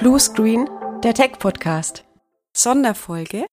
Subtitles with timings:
[0.00, 0.66] Blue Screen,
[1.04, 2.06] der Tech-Podcast.
[2.56, 3.44] Sonderfolge.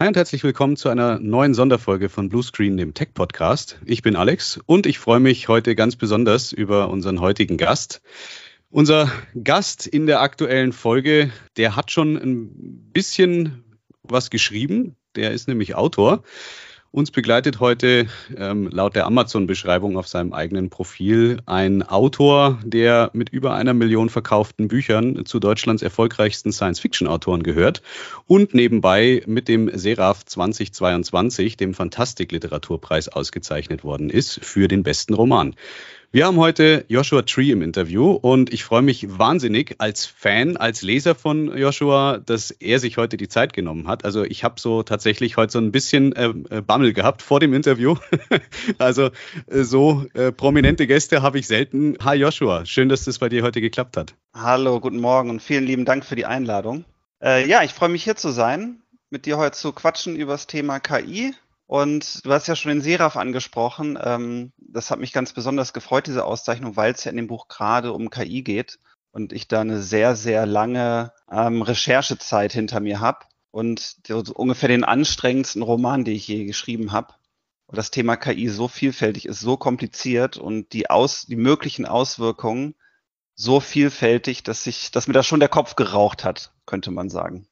[0.00, 3.78] Hi und herzlich willkommen zu einer neuen Sonderfolge von Blue Screen, dem Tech-Podcast.
[3.84, 8.02] Ich bin Alex und ich freue mich heute ganz besonders über unseren heutigen Gast.
[8.68, 9.12] Unser
[9.44, 13.62] Gast in der aktuellen Folge, der hat schon ein bisschen
[14.02, 14.96] was geschrieben.
[15.14, 16.24] Der ist nämlich Autor.
[16.94, 18.06] Uns begleitet heute
[18.36, 24.10] ähm, laut der Amazon-Beschreibung auf seinem eigenen Profil ein Autor, der mit über einer Million
[24.10, 27.80] verkauften Büchern zu Deutschlands erfolgreichsten Science-Fiction-Autoren gehört
[28.26, 35.54] und nebenbei mit dem Seraph 2022, dem Fantastik-Literaturpreis, ausgezeichnet worden ist für den besten Roman.
[36.14, 40.82] Wir haben heute Joshua Tree im Interview und ich freue mich wahnsinnig als Fan, als
[40.82, 44.04] Leser von Joshua, dass er sich heute die Zeit genommen hat.
[44.04, 47.54] Also ich habe so tatsächlich heute so ein bisschen äh, äh Bammel gehabt vor dem
[47.54, 47.96] Interview.
[48.78, 49.08] also
[49.46, 51.96] äh, so äh, prominente Gäste habe ich selten.
[52.04, 54.14] Hi Joshua, schön, dass das bei dir heute geklappt hat.
[54.34, 56.84] Hallo, guten Morgen und vielen lieben Dank für die Einladung.
[57.22, 60.46] Äh, ja, ich freue mich hier zu sein, mit dir heute zu quatschen über das
[60.46, 61.32] Thema KI
[61.72, 63.98] und du hast ja schon den Seraph angesprochen.
[63.98, 67.48] Ähm, das hat mich ganz besonders gefreut, diese Auszeichnung, weil es ja in dem Buch
[67.48, 68.78] gerade um KI geht
[69.10, 73.20] und ich da eine sehr, sehr lange ähm, Recherchezeit hinter mir habe
[73.50, 77.14] und so ungefähr den anstrengendsten Roman, den ich je geschrieben habe.
[77.64, 82.74] Und das Thema KI so vielfältig ist, so kompliziert und die, Aus, die möglichen Auswirkungen
[83.34, 87.48] so vielfältig, dass sich, dass mir da schon der Kopf geraucht hat, könnte man sagen.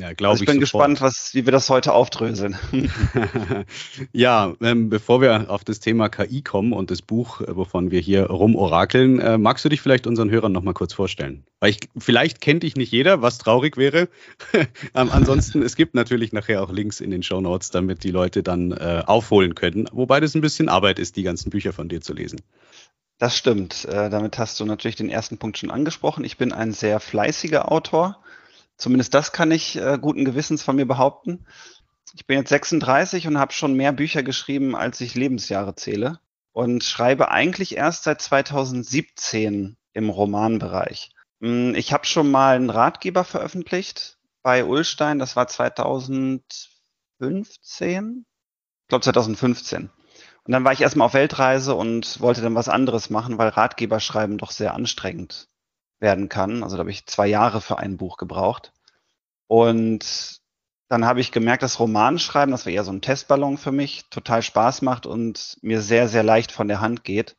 [0.00, 0.46] Ja, glaube also ich.
[0.46, 0.88] bin sofort.
[0.88, 2.56] gespannt, was, wie wir das heute aufdröseln.
[4.12, 8.00] ja, ähm, bevor wir auf das Thema KI kommen und das Buch, äh, wovon wir
[8.00, 11.44] hier rumorakeln, äh, magst du dich vielleicht unseren Hörern noch mal kurz vorstellen?
[11.60, 14.08] Weil ich, vielleicht kennt dich nicht jeder, was traurig wäre.
[14.94, 18.42] ähm, ansonsten, es gibt natürlich nachher auch Links in den Show Notes, damit die Leute
[18.42, 19.88] dann äh, aufholen können.
[19.92, 22.40] Wobei das ein bisschen Arbeit ist, die ganzen Bücher von dir zu lesen.
[23.18, 23.84] Das stimmt.
[23.84, 26.24] Äh, damit hast du natürlich den ersten Punkt schon angesprochen.
[26.24, 28.18] Ich bin ein sehr fleißiger Autor.
[28.76, 31.46] Zumindest das kann ich äh, guten Gewissens von mir behaupten.
[32.14, 36.20] Ich bin jetzt 36 und habe schon mehr Bücher geschrieben, als ich Lebensjahre zähle.
[36.52, 41.10] Und schreibe eigentlich erst seit 2017 im Romanbereich.
[41.40, 45.18] Hm, ich habe schon mal einen Ratgeber veröffentlicht bei Ulstein.
[45.18, 46.44] Das war 2015.
[47.20, 49.90] Ich glaube 2015.
[50.44, 53.98] Und dann war ich erstmal auf Weltreise und wollte dann was anderes machen, weil Ratgeber
[53.98, 55.48] schreiben doch sehr anstrengend
[56.04, 56.62] werden kann.
[56.62, 58.72] Also da habe ich zwei Jahre für ein Buch gebraucht.
[59.48, 60.40] Und
[60.88, 64.42] dann habe ich gemerkt, dass Romanschreiben, das war eher so ein Testballon für mich, total
[64.42, 67.36] Spaß macht und mir sehr, sehr leicht von der Hand geht.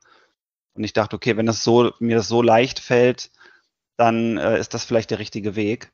[0.74, 3.31] Und ich dachte, okay, wenn das so, mir das so leicht fällt,
[3.96, 5.94] dann äh, ist das vielleicht der richtige Weg.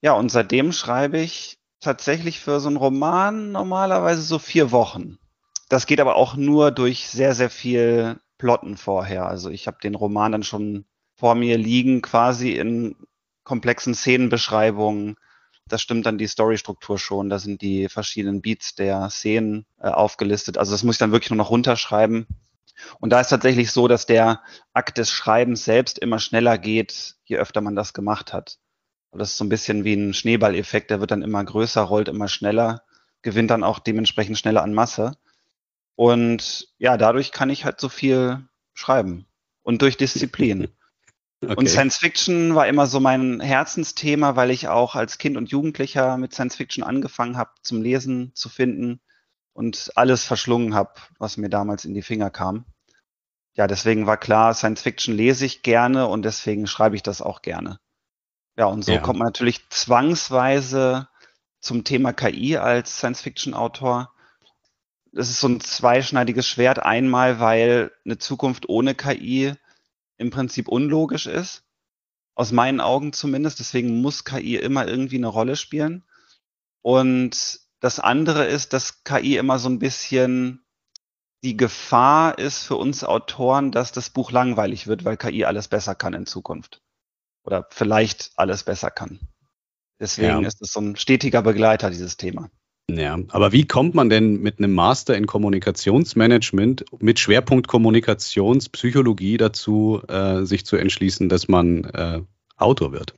[0.00, 5.18] Ja, und seitdem schreibe ich tatsächlich für so einen Roman normalerweise so vier Wochen.
[5.68, 9.26] Das geht aber auch nur durch sehr, sehr viel Plotten vorher.
[9.26, 10.84] Also ich habe den Roman dann schon
[11.22, 12.96] vor mir liegen, quasi in
[13.44, 15.14] komplexen Szenenbeschreibungen.
[15.68, 17.30] Das stimmt dann die Storystruktur schon.
[17.30, 20.58] Da sind die verschiedenen Beats der Szenen äh, aufgelistet.
[20.58, 22.26] Also das muss ich dann wirklich nur noch runterschreiben.
[22.98, 27.36] Und da ist tatsächlich so, dass der Akt des Schreibens selbst immer schneller geht, je
[27.36, 28.58] öfter man das gemacht hat.
[29.12, 30.90] Das ist so ein bisschen wie ein Schneeballeffekt.
[30.90, 32.82] Der wird dann immer größer, rollt immer schneller,
[33.22, 35.12] gewinnt dann auch dementsprechend schneller an Masse.
[35.94, 38.44] Und ja, dadurch kann ich halt so viel
[38.74, 39.26] schreiben.
[39.62, 40.66] Und durch Disziplin.
[41.42, 41.54] Okay.
[41.56, 46.16] Und Science Fiction war immer so mein Herzensthema, weil ich auch als Kind und Jugendlicher
[46.16, 49.00] mit Science Fiction angefangen habe, zum Lesen zu finden
[49.52, 52.64] und alles verschlungen habe, was mir damals in die Finger kam.
[53.54, 57.42] Ja, deswegen war klar, Science Fiction lese ich gerne und deswegen schreibe ich das auch
[57.42, 57.80] gerne.
[58.56, 59.00] Ja, und so ja.
[59.00, 61.08] kommt man natürlich zwangsweise
[61.60, 64.12] zum Thema KI als Science Fiction Autor.
[65.12, 66.78] Das ist so ein zweischneidiges Schwert.
[66.78, 69.54] Einmal, weil eine Zukunft ohne KI
[70.16, 71.64] im Prinzip unlogisch ist.
[72.34, 73.58] Aus meinen Augen zumindest.
[73.58, 76.04] Deswegen muss KI immer irgendwie eine Rolle spielen.
[76.82, 80.64] Und das andere ist, dass KI immer so ein bisschen
[81.44, 85.94] die Gefahr ist für uns Autoren, dass das Buch langweilig wird, weil KI alles besser
[85.94, 86.80] kann in Zukunft.
[87.44, 89.18] Oder vielleicht alles besser kann.
[89.98, 90.46] Deswegen ja.
[90.48, 92.50] ist es so ein stetiger Begleiter, dieses Thema.
[92.90, 100.02] Ja, aber wie kommt man denn mit einem Master in Kommunikationsmanagement mit Schwerpunkt Kommunikationspsychologie dazu,
[100.08, 102.20] äh, sich zu entschließen, dass man äh,
[102.56, 103.14] Autor wird?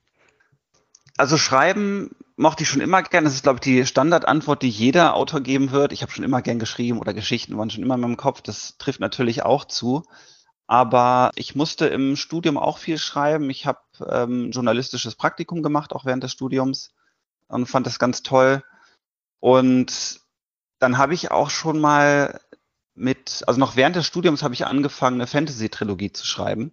[1.17, 3.25] Also schreiben mochte ich schon immer gern.
[3.25, 5.93] Das ist, glaube ich, die Standardantwort, die jeder Autor geben wird.
[5.93, 8.43] Ich habe schon immer gern geschrieben oder Geschichten waren schon immer in meinem Kopf.
[8.43, 10.03] Das trifft natürlich auch zu.
[10.67, 13.51] Aber ich musste im Studium auch viel schreiben.
[13.51, 16.93] Ich habe ähm, journalistisches Praktikum gemacht, auch während des Studiums
[17.49, 18.63] und fand das ganz toll.
[19.45, 20.21] Und
[20.79, 22.41] dann habe ich auch schon mal
[22.95, 26.73] mit, also noch während des Studiums habe ich angefangen, eine Fantasy-Trilogie zu schreiben.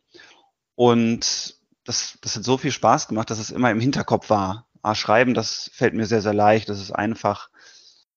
[0.75, 4.69] Und das, das hat so viel Spaß gemacht, dass es immer im Hinterkopf war.
[4.83, 7.49] Ah, schreiben, das fällt mir sehr, sehr leicht, das ist einfach.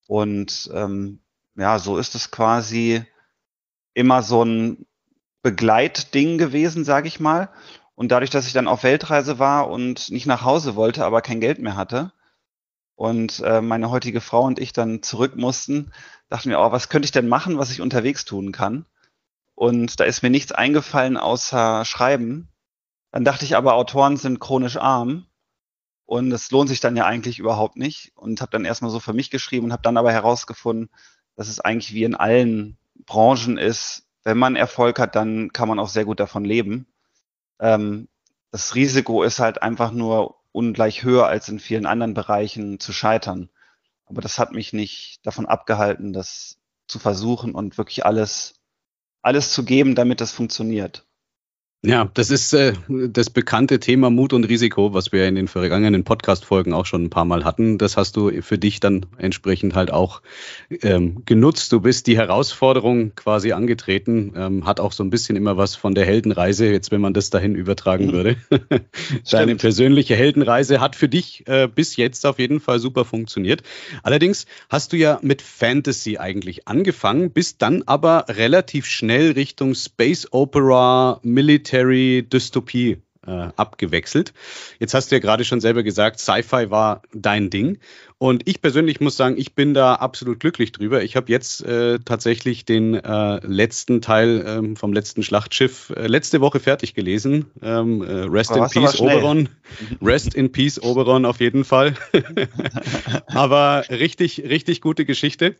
[0.07, 1.19] Und ähm,
[1.57, 3.03] ja, so ist es quasi
[3.93, 4.85] immer so ein
[5.41, 7.49] Begleitding gewesen, sage ich mal.
[7.93, 11.41] Und dadurch, dass ich dann auf Weltreise war und nicht nach Hause wollte, aber kein
[11.41, 12.13] Geld mehr hatte
[12.95, 15.91] und äh, meine heutige Frau und ich dann zurück mussten,
[16.29, 18.85] dachten wir, oh, was könnte ich denn machen, was ich unterwegs tun kann?
[19.53, 22.49] Und da ist mir nichts eingefallen außer Schreiben.
[23.11, 25.25] Dann dachte ich aber, Autoren sind chronisch arm
[26.05, 28.11] und es lohnt sich dann ja eigentlich überhaupt nicht.
[28.15, 30.89] Und habe dann erstmal so für mich geschrieben und habe dann aber herausgefunden,
[31.35, 35.79] dass es eigentlich wie in allen Branchen ist, wenn man Erfolg hat, dann kann man
[35.79, 36.87] auch sehr gut davon leben.
[37.59, 38.07] Ähm,
[38.51, 43.49] das Risiko ist halt einfach nur ungleich höher als in vielen anderen Bereichen zu scheitern.
[44.05, 46.57] Aber das hat mich nicht davon abgehalten, das
[46.87, 48.55] zu versuchen und wirklich alles,
[49.21, 51.05] alles zu geben, damit das funktioniert.
[51.85, 56.03] Ja, das ist äh, das bekannte Thema Mut und Risiko, was wir in den vergangenen
[56.03, 57.77] Podcast-Folgen auch schon ein paar Mal hatten.
[57.77, 60.23] Das hast du für dich dann entsprechend halt auch
[60.81, 61.71] ähm, genutzt.
[61.71, 65.93] Du bist die Herausforderung quasi angetreten, ähm, hat auch so ein bisschen immer was von
[65.93, 68.13] der Heldenreise, jetzt wenn man das dahin übertragen mhm.
[68.13, 68.35] würde.
[69.29, 73.61] Deine persönliche Heldenreise hat für dich äh, bis jetzt auf jeden Fall super funktioniert.
[74.01, 80.27] Allerdings hast du ja mit Fantasy eigentlich angefangen, bist dann aber relativ schnell Richtung Space
[80.31, 81.19] Opera,
[81.75, 84.33] Military Military-Dystopie äh, abgewechselt.
[84.79, 87.79] Jetzt hast du ja gerade schon selber gesagt, Sci-Fi war dein Ding.
[88.17, 91.03] Und ich persönlich muss sagen, ich bin da absolut glücklich drüber.
[91.03, 96.39] Ich habe jetzt äh, tatsächlich den äh, letzten Teil ähm, vom letzten Schlachtschiff äh, letzte
[96.39, 97.47] Woche fertig gelesen.
[97.61, 99.49] Ähm, äh, Rest in Peace Oberon.
[100.01, 101.95] Rest in Peace Oberon auf jeden Fall.
[103.27, 105.55] Aber richtig, richtig gute Geschichte.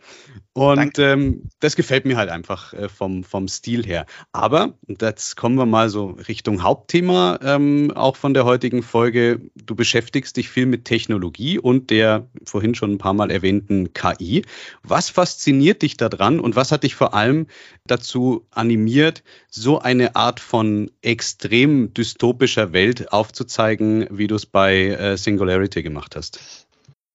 [0.54, 4.06] Und ähm, das gefällt mir halt einfach äh, vom, vom Stil her.
[4.32, 9.42] Aber, jetzt kommen wir mal so Richtung Hauptthema, ähm, auch von der heutigen Folge.
[9.56, 14.46] Du beschäftigst dich viel mit Technologie und der vorhin schon ein paar Mal erwähnten KI.
[14.84, 17.48] Was fasziniert dich daran und was hat dich vor allem
[17.86, 25.18] dazu animiert, so eine Art von extrem dystopischer Welt aufzuzeigen, wie du es bei äh,
[25.18, 26.66] Singularity gemacht hast?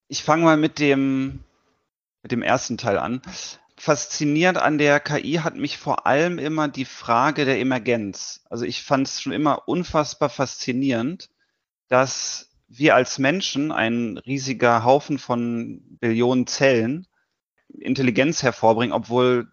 [0.08, 1.40] Ich fange mal mit dem,
[2.22, 3.22] mit dem ersten Teil an.
[3.76, 8.42] Faszinierend an der KI hat mich vor allem immer die Frage der Emergenz.
[8.50, 11.30] Also ich fand es schon immer unfassbar faszinierend,
[11.88, 17.08] dass wir als Menschen, ein riesiger Haufen von Billionen Zellen,
[17.68, 19.50] Intelligenz hervorbringen, obwohl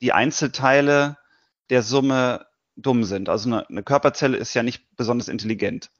[0.00, 1.18] die Einzelteile
[1.68, 3.28] der Summe dumm sind.
[3.28, 5.90] Also eine, eine, Körperzelle ist ja nicht besonders intelligent.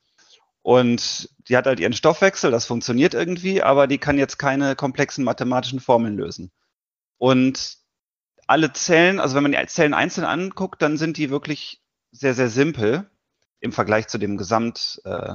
[0.62, 5.22] Und die hat halt ihren Stoffwechsel, das funktioniert irgendwie, aber die kann jetzt keine komplexen
[5.22, 6.50] mathematischen Formeln lösen.
[7.18, 7.76] Und
[8.46, 12.48] alle Zellen, also wenn man die Zellen einzeln anguckt, dann sind die wirklich sehr, sehr
[12.48, 13.10] simpel
[13.60, 15.34] im Vergleich zu dem Gesamt, äh,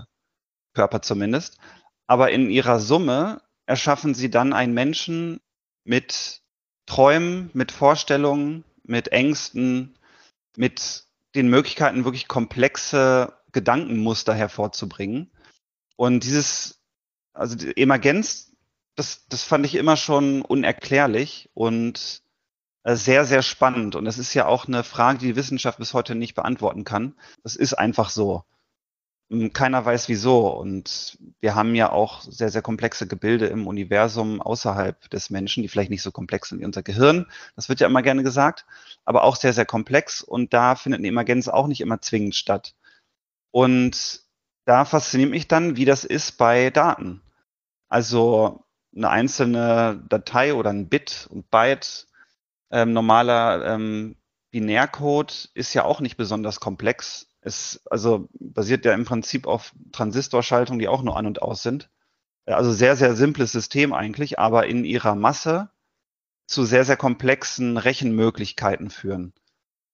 [0.73, 1.57] Körper zumindest.
[2.07, 5.39] Aber in ihrer Summe erschaffen sie dann einen Menschen
[5.83, 6.41] mit
[6.85, 9.97] Träumen, mit Vorstellungen, mit Ängsten,
[10.57, 11.03] mit
[11.35, 15.31] den Möglichkeiten, wirklich komplexe Gedankenmuster hervorzubringen.
[15.95, 16.81] Und dieses,
[17.33, 18.55] also die Emergenz,
[18.95, 22.23] das, das fand ich immer schon unerklärlich und
[22.83, 23.95] äh, sehr, sehr spannend.
[23.95, 27.15] Und das ist ja auch eine Frage, die die Wissenschaft bis heute nicht beantworten kann.
[27.43, 28.43] Das ist einfach so.
[29.29, 30.47] Hm, keiner weiß wieso.
[30.49, 35.69] Und wir haben ja auch sehr, sehr komplexe Gebilde im Universum außerhalb des Menschen, die
[35.69, 37.27] vielleicht nicht so komplex sind wie unser Gehirn.
[37.55, 38.65] Das wird ja immer gerne gesagt,
[39.05, 40.21] aber auch sehr, sehr komplex.
[40.23, 42.75] Und da findet eine Emergenz auch nicht immer zwingend statt.
[43.51, 44.21] Und
[44.65, 47.21] da fasziniert mich dann, wie das ist bei Daten.
[47.89, 48.65] Also
[48.95, 52.07] eine einzelne Datei oder ein Bit und Byte,
[52.71, 54.15] ähm, normaler ähm,
[54.51, 60.79] Binärcode ist ja auch nicht besonders komplex es also basiert ja im Prinzip auf Transistorschaltungen,
[60.79, 61.89] die auch nur an und aus sind.
[62.45, 65.69] Also sehr, sehr simples System eigentlich, aber in ihrer Masse
[66.47, 69.33] zu sehr, sehr komplexen Rechenmöglichkeiten führen.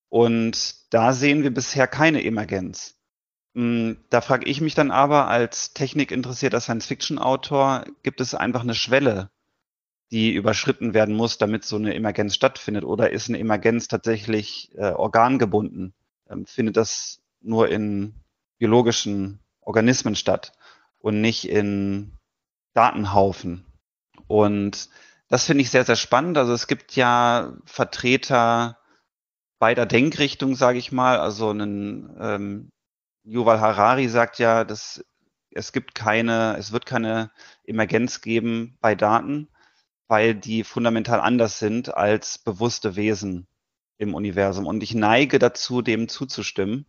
[0.08, 2.96] Und da sehen wir bisher keine Emergenz.
[3.54, 9.30] Hm, da frage ich mich dann aber als technikinteressierter Science-Fiction-Autor, gibt es einfach eine Schwelle,
[10.10, 12.84] die überschritten werden muss, damit so eine Emergenz stattfindet?
[12.84, 15.94] Oder ist eine Emergenz tatsächlich äh, organgebunden?
[16.30, 18.14] Ähm, findet das nur in
[18.58, 20.52] biologischen Organismen statt
[20.98, 22.12] und nicht in
[22.74, 23.64] Datenhaufen.
[24.26, 24.88] Und
[25.28, 26.38] das finde ich sehr, sehr spannend.
[26.38, 28.78] Also es gibt ja Vertreter
[29.58, 31.18] beider Denkrichtungen, sage ich mal.
[31.18, 32.70] Also ein ähm,
[33.24, 35.04] Yuval Harari sagt ja, dass
[35.50, 37.30] es gibt keine, es wird keine
[37.64, 39.48] Emergenz geben bei Daten,
[40.06, 43.46] weil die fundamental anders sind als bewusste Wesen
[43.98, 44.66] im Universum.
[44.66, 46.86] Und ich neige dazu, dem zuzustimmen.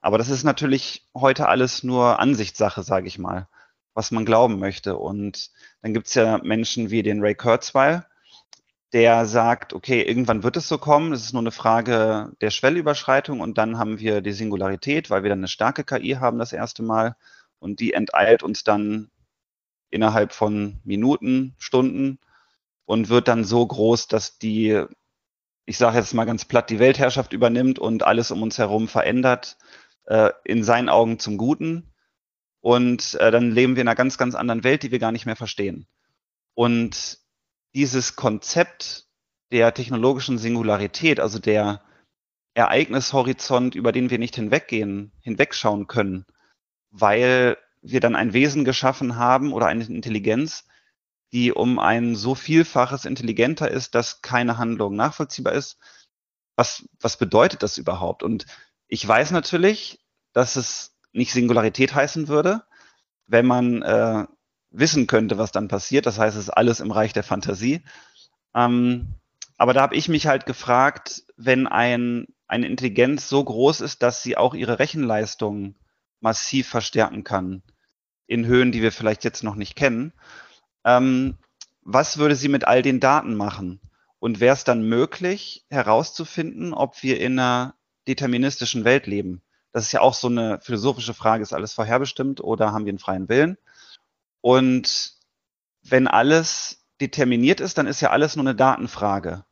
[0.00, 3.48] Aber das ist natürlich heute alles nur Ansichtssache, sage ich mal,
[3.94, 4.96] was man glauben möchte.
[4.96, 5.50] Und
[5.82, 8.06] dann gibt's ja Menschen wie den Ray Kurzweil,
[8.92, 13.40] der sagt, okay, irgendwann wird es so kommen, es ist nur eine Frage der Schwellüberschreitung.
[13.40, 16.82] Und dann haben wir die Singularität, weil wir dann eine starke KI haben das erste
[16.82, 17.16] Mal.
[17.58, 19.10] Und die enteilt uns dann
[19.90, 22.18] innerhalb von Minuten, Stunden
[22.86, 24.82] und wird dann so groß, dass die,
[25.66, 29.58] ich sage jetzt mal ganz platt, die Weltherrschaft übernimmt und alles um uns herum verändert,
[30.10, 31.94] äh, in seinen Augen zum Guten.
[32.60, 35.24] Und äh, dann leben wir in einer ganz, ganz anderen Welt, die wir gar nicht
[35.24, 35.86] mehr verstehen.
[36.54, 37.18] Und
[37.74, 39.06] dieses Konzept
[39.52, 41.82] der technologischen Singularität, also der
[42.54, 46.26] Ereignishorizont, über den wir nicht hinweggehen, hinwegschauen können,
[46.90, 50.66] weil wir dann ein Wesen geschaffen haben oder eine Intelligenz,
[51.32, 55.78] die um ein so vielfaches intelligenter ist, dass keine Handlung nachvollziehbar ist.
[56.56, 58.24] Was, was bedeutet das überhaupt?
[58.24, 58.46] Und
[58.88, 59.99] ich weiß natürlich,
[60.32, 62.62] dass es nicht Singularität heißen würde,
[63.26, 64.26] wenn man äh,
[64.70, 66.06] wissen könnte, was dann passiert.
[66.06, 67.82] Das heißt, es ist alles im Reich der Fantasie.
[68.54, 69.14] Ähm,
[69.56, 74.22] aber da habe ich mich halt gefragt, wenn ein, eine Intelligenz so groß ist, dass
[74.22, 75.74] sie auch ihre Rechenleistung
[76.20, 77.62] massiv verstärken kann,
[78.26, 80.12] in Höhen, die wir vielleicht jetzt noch nicht kennen,
[80.84, 81.36] ähm,
[81.82, 83.80] was würde sie mit all den Daten machen?
[84.18, 87.74] Und wäre es dann möglich, herauszufinden, ob wir in einer
[88.06, 89.42] deterministischen Welt leben?
[89.72, 92.98] Das ist ja auch so eine philosophische Frage, ist alles vorherbestimmt oder haben wir einen
[92.98, 93.56] freien Willen?
[94.40, 95.14] Und
[95.82, 99.44] wenn alles determiniert ist, dann ist ja alles nur eine Datenfrage.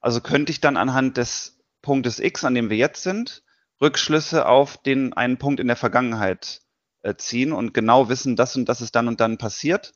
[0.00, 3.42] Also könnte ich dann anhand des Punktes X, an dem wir jetzt sind,
[3.80, 6.62] Rückschlüsse auf den einen Punkt in der Vergangenheit
[7.02, 9.92] äh, ziehen und genau wissen, das und das ist dann und dann passiert.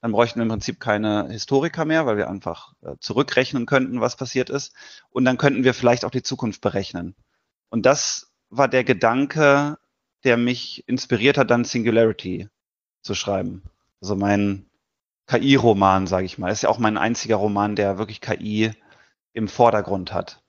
[0.00, 4.16] Dann bräuchten wir im Prinzip keine Historiker mehr, weil wir einfach äh, zurückrechnen könnten, was
[4.16, 4.74] passiert ist.
[5.10, 7.14] Und dann könnten wir vielleicht auch die Zukunft berechnen.
[7.68, 9.78] Und das war der Gedanke,
[10.24, 12.48] der mich inspiriert hat, dann Singularity
[13.02, 13.62] zu schreiben.
[14.00, 14.66] Also mein
[15.26, 16.50] KI-Roman, sage ich mal.
[16.50, 18.72] ist ja auch mein einziger Roman, der wirklich KI
[19.32, 20.42] im Vordergrund hat.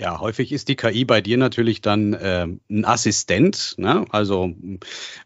[0.00, 4.06] Ja, häufig ist die KI bei dir natürlich dann äh, ein Assistent, ne?
[4.08, 4.50] also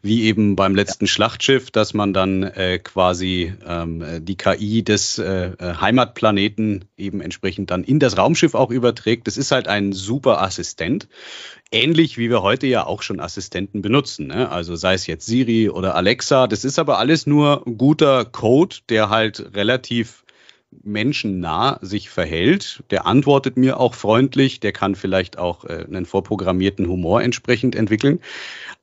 [0.01, 1.11] wie eben beim letzten ja.
[1.11, 7.85] Schlachtschiff, dass man dann äh, quasi ähm, die KI des äh, Heimatplaneten eben entsprechend dann
[7.85, 9.27] in das Raumschiff auch überträgt.
[9.27, 11.07] Das ist halt ein super Assistent,
[11.71, 14.27] ähnlich wie wir heute ja auch schon Assistenten benutzen.
[14.27, 14.51] Ne?
[14.51, 19.09] Also sei es jetzt Siri oder Alexa, das ist aber alles nur guter Code, der
[19.09, 20.24] halt relativ
[20.83, 22.83] menschennah sich verhält.
[22.91, 28.19] Der antwortet mir auch freundlich, der kann vielleicht auch äh, einen vorprogrammierten Humor entsprechend entwickeln.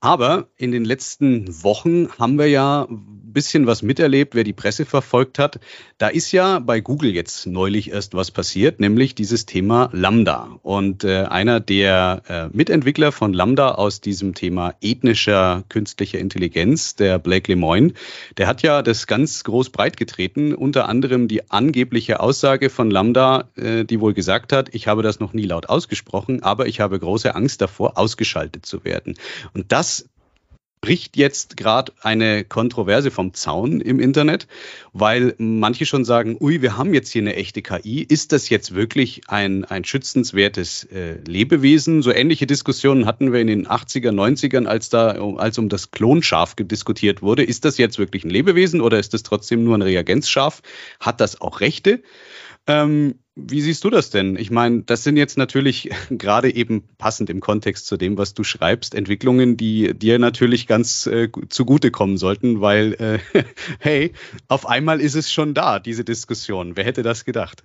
[0.00, 2.88] Aber in den letzten Wochen haben wir ja
[3.32, 5.60] bisschen was miterlebt, wer die Presse verfolgt hat.
[5.98, 10.58] Da ist ja bei Google jetzt neulich erst was passiert, nämlich dieses Thema Lambda.
[10.62, 17.18] Und äh, einer der äh, Mitentwickler von Lambda aus diesem Thema ethnischer künstlicher Intelligenz, der
[17.18, 17.92] Blake Lemoyne,
[18.36, 23.48] der hat ja das ganz groß breit getreten, unter anderem die angebliche Aussage von Lambda,
[23.56, 26.98] äh, die wohl gesagt hat, ich habe das noch nie laut ausgesprochen, aber ich habe
[26.98, 29.14] große Angst davor, ausgeschaltet zu werden.
[29.54, 30.08] Und das
[30.82, 34.48] bricht jetzt gerade eine Kontroverse vom Zaun im Internet,
[34.92, 38.02] weil manche schon sagen, ui, wir haben jetzt hier eine echte KI.
[38.02, 42.02] Ist das jetzt wirklich ein, ein schützenswertes äh, Lebewesen?
[42.02, 46.56] So ähnliche Diskussionen hatten wir in den 80er, 90ern, als da als um das Klonschaf
[46.56, 47.44] diskutiert wurde.
[47.44, 50.62] Ist das jetzt wirklich ein Lebewesen oder ist das trotzdem nur ein Reagenzschaf?
[50.98, 52.02] Hat das auch Rechte?
[52.66, 54.36] Ähm, wie siehst du das denn?
[54.36, 58.44] Ich meine, das sind jetzt natürlich gerade eben passend im Kontext zu dem, was du
[58.44, 63.44] schreibst, Entwicklungen, die dir natürlich ganz äh, zugutekommen sollten, weil, äh,
[63.78, 64.12] hey,
[64.48, 66.76] auf einmal ist es schon da, diese Diskussion.
[66.76, 67.64] Wer hätte das gedacht?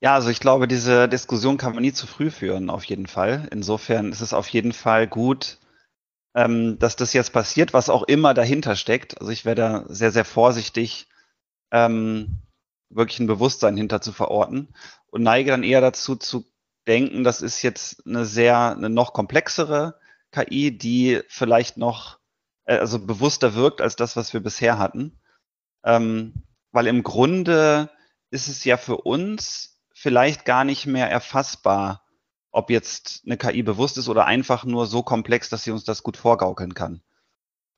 [0.00, 3.48] Ja, also ich glaube, diese Diskussion kann man nie zu früh führen, auf jeden Fall.
[3.52, 5.58] Insofern ist es auf jeden Fall gut,
[6.34, 9.20] ähm, dass das jetzt passiert, was auch immer dahinter steckt.
[9.20, 11.06] Also ich werde da sehr, sehr vorsichtig
[11.70, 12.40] ähm,
[12.94, 14.74] wirklich ein Bewusstsein hinter zu verorten
[15.08, 16.44] und neige dann eher dazu zu
[16.86, 19.98] denken, das ist jetzt eine sehr, eine noch komplexere
[20.32, 22.18] KI, die vielleicht noch,
[22.64, 25.20] äh, also bewusster wirkt als das, was wir bisher hatten.
[25.84, 26.34] Ähm,
[26.72, 27.90] weil im Grunde
[28.30, 32.02] ist es ja für uns vielleicht gar nicht mehr erfassbar,
[32.50, 36.02] ob jetzt eine KI bewusst ist oder einfach nur so komplex, dass sie uns das
[36.02, 37.02] gut vorgaukeln kann.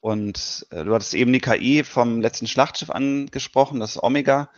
[0.01, 4.51] Und äh, du hattest eben die KI vom letzten Schlachtschiff angesprochen, das Omega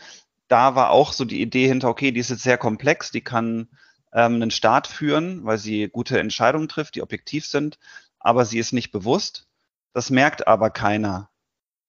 [0.48, 3.68] da war auch so die Idee hinter, okay, die ist jetzt sehr komplex, die kann
[4.12, 7.78] ähm, einen Staat führen, weil sie gute Entscheidungen trifft, die objektiv sind,
[8.18, 9.46] aber sie ist nicht bewusst.
[9.92, 11.30] Das merkt aber keiner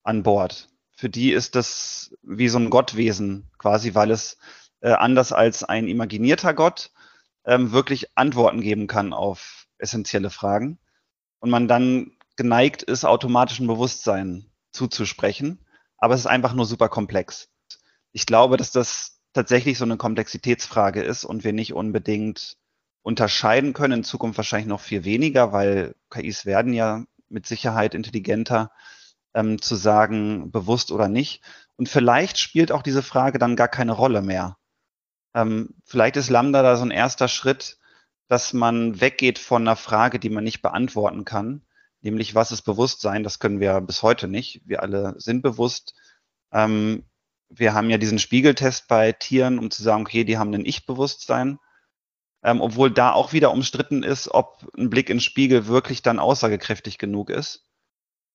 [0.04, 0.70] an Bord.
[0.96, 4.38] Für die ist das wie so ein Gottwesen quasi, weil es
[4.82, 6.92] äh, anders als ein imaginierter Gott
[7.46, 10.80] ähm, wirklich Antworten geben kann auf essentielle Fragen.
[11.40, 15.66] und man dann geneigt ist, automatischen Bewusstsein zuzusprechen.
[15.98, 17.50] Aber es ist einfach nur super komplex.
[18.18, 22.58] Ich glaube, dass das tatsächlich so eine Komplexitätsfrage ist und wir nicht unbedingt
[23.04, 28.72] unterscheiden können, in Zukunft wahrscheinlich noch viel weniger, weil KIs werden ja mit Sicherheit intelligenter,
[29.36, 31.44] ähm, zu sagen, bewusst oder nicht.
[31.76, 34.58] Und vielleicht spielt auch diese Frage dann gar keine Rolle mehr.
[35.36, 37.78] Ähm, vielleicht ist Lambda da so ein erster Schritt,
[38.30, 41.62] dass man weggeht von einer Frage, die man nicht beantworten kann,
[42.02, 43.22] nämlich was ist Bewusstsein?
[43.22, 44.64] Das können wir bis heute nicht.
[44.66, 45.94] Wir alle sind bewusst.
[46.52, 47.04] Ähm,
[47.50, 51.60] wir haben ja diesen Spiegeltest bei Tieren, um zu sagen, okay, die haben ein Ich-Bewusstsein.
[52.44, 56.98] Ähm, obwohl da auch wieder umstritten ist, ob ein Blick in Spiegel wirklich dann aussagekräftig
[56.98, 57.66] genug ist.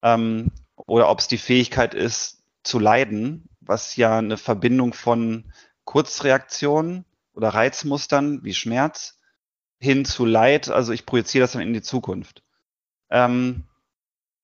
[0.03, 5.53] Ähm, oder ob es die Fähigkeit ist, zu leiden, was ja eine Verbindung von
[5.85, 7.05] Kurzreaktionen
[7.35, 9.19] oder Reizmustern wie Schmerz
[9.79, 12.43] hin zu Leid, also ich projiziere das dann in die Zukunft.
[13.11, 13.65] Ähm,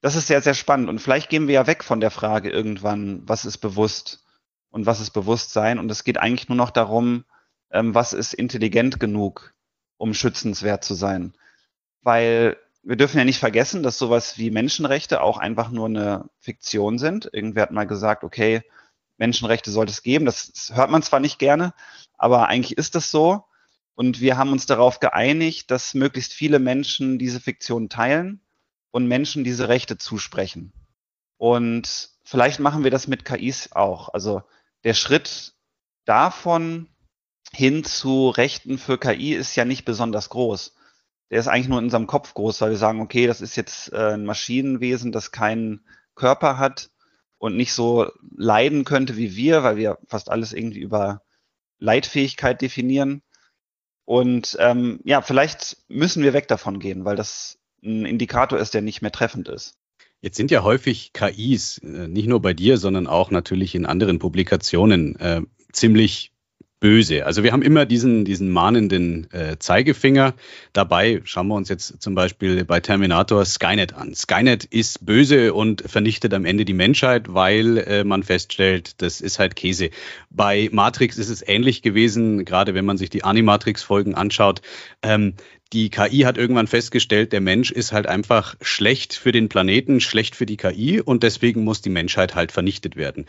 [0.01, 0.89] das ist sehr, sehr spannend.
[0.89, 4.25] Und vielleicht gehen wir ja weg von der Frage irgendwann, was ist bewusst
[4.71, 5.79] und was ist Bewusstsein.
[5.79, 7.25] Und es geht eigentlich nur noch darum,
[7.71, 9.55] ähm, was ist intelligent genug,
[9.97, 11.35] um schützenswert zu sein.
[12.03, 16.99] Weil wir dürfen ja nicht vergessen, dass sowas wie Menschenrechte auch einfach nur eine Fiktion
[16.99, 17.29] sind.
[17.33, 18.63] Irgendwer hat mal gesagt, okay,
[19.19, 20.25] Menschenrechte sollte es geben.
[20.25, 21.75] Das hört man zwar nicht gerne,
[22.17, 23.45] aber eigentlich ist das so.
[23.95, 28.41] Und wir haben uns darauf geeinigt, dass möglichst viele Menschen diese Fiktion teilen
[28.91, 30.73] und Menschen diese Rechte zusprechen.
[31.37, 34.09] Und vielleicht machen wir das mit KIs auch.
[34.11, 34.43] Also
[34.85, 35.55] der Schritt
[36.05, 36.89] davon
[37.53, 40.75] hin zu Rechten für KI ist ja nicht besonders groß.
[41.31, 43.93] Der ist eigentlich nur in unserem Kopf groß, weil wir sagen, okay, das ist jetzt
[43.93, 46.91] äh, ein Maschinenwesen, das keinen Körper hat
[47.39, 51.23] und nicht so leiden könnte wie wir, weil wir fast alles irgendwie über
[51.79, 53.23] Leitfähigkeit definieren.
[54.05, 58.83] Und ähm, ja, vielleicht müssen wir weg davon gehen, weil das ein Indikator ist, der
[58.83, 59.78] nicht mehr treffend ist.
[60.21, 64.19] Jetzt sind ja häufig KIs, äh, nicht nur bei dir, sondern auch natürlich in anderen
[64.19, 66.33] Publikationen, äh, ziemlich
[66.81, 67.27] böse.
[67.27, 70.35] Also wir haben immer diesen, diesen mahnenden äh, Zeigefinger
[70.73, 71.21] dabei.
[71.25, 74.15] Schauen wir uns jetzt zum Beispiel bei Terminator Skynet an.
[74.15, 79.39] Skynet ist böse und vernichtet am Ende die Menschheit, weil äh, man feststellt, das ist
[79.39, 79.91] halt Käse.
[80.31, 84.63] Bei Matrix ist es ähnlich gewesen, gerade wenn man sich die Animatrix-Folgen anschaut.
[85.03, 85.35] Ähm,
[85.75, 90.35] die KI hat irgendwann festgestellt, der Mensch ist halt einfach schlecht für den Planeten, schlecht
[90.35, 93.27] für die KI und deswegen muss die Menschheit halt vernichtet werden.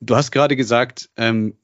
[0.00, 1.54] Du hast gerade gesagt, ähm,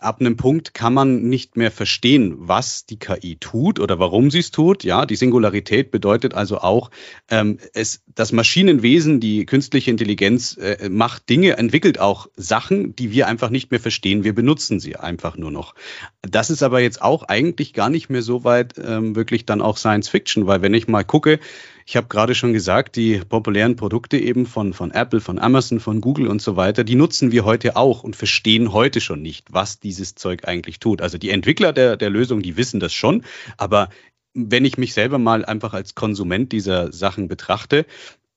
[0.00, 4.38] ab einem Punkt kann man nicht mehr verstehen, was die KI tut oder warum sie
[4.38, 4.84] es tut.
[4.84, 6.90] Ja, die Singularität bedeutet also auch,
[7.28, 13.26] ähm, es, das Maschinenwesen, die künstliche Intelligenz äh, macht Dinge, entwickelt auch Sachen, die wir
[13.26, 14.22] einfach nicht mehr verstehen.
[14.22, 15.74] Wir benutzen sie einfach nur noch.
[16.22, 19.76] Das ist aber jetzt auch eigentlich gar nicht mehr so weit ähm, wirklich dann auch
[19.76, 21.40] Science Fiction, weil wenn ich mal gucke,
[21.88, 26.02] ich habe gerade schon gesagt, die populären Produkte eben von, von Apple, von Amazon, von
[26.02, 29.80] Google und so weiter, die nutzen wir heute auch und verstehen heute schon nicht, was
[29.80, 31.00] dieses Zeug eigentlich tut.
[31.00, 33.24] Also die Entwickler der, der Lösung, die wissen das schon,
[33.56, 33.88] aber
[34.34, 37.86] wenn ich mich selber mal einfach als Konsument dieser Sachen betrachte,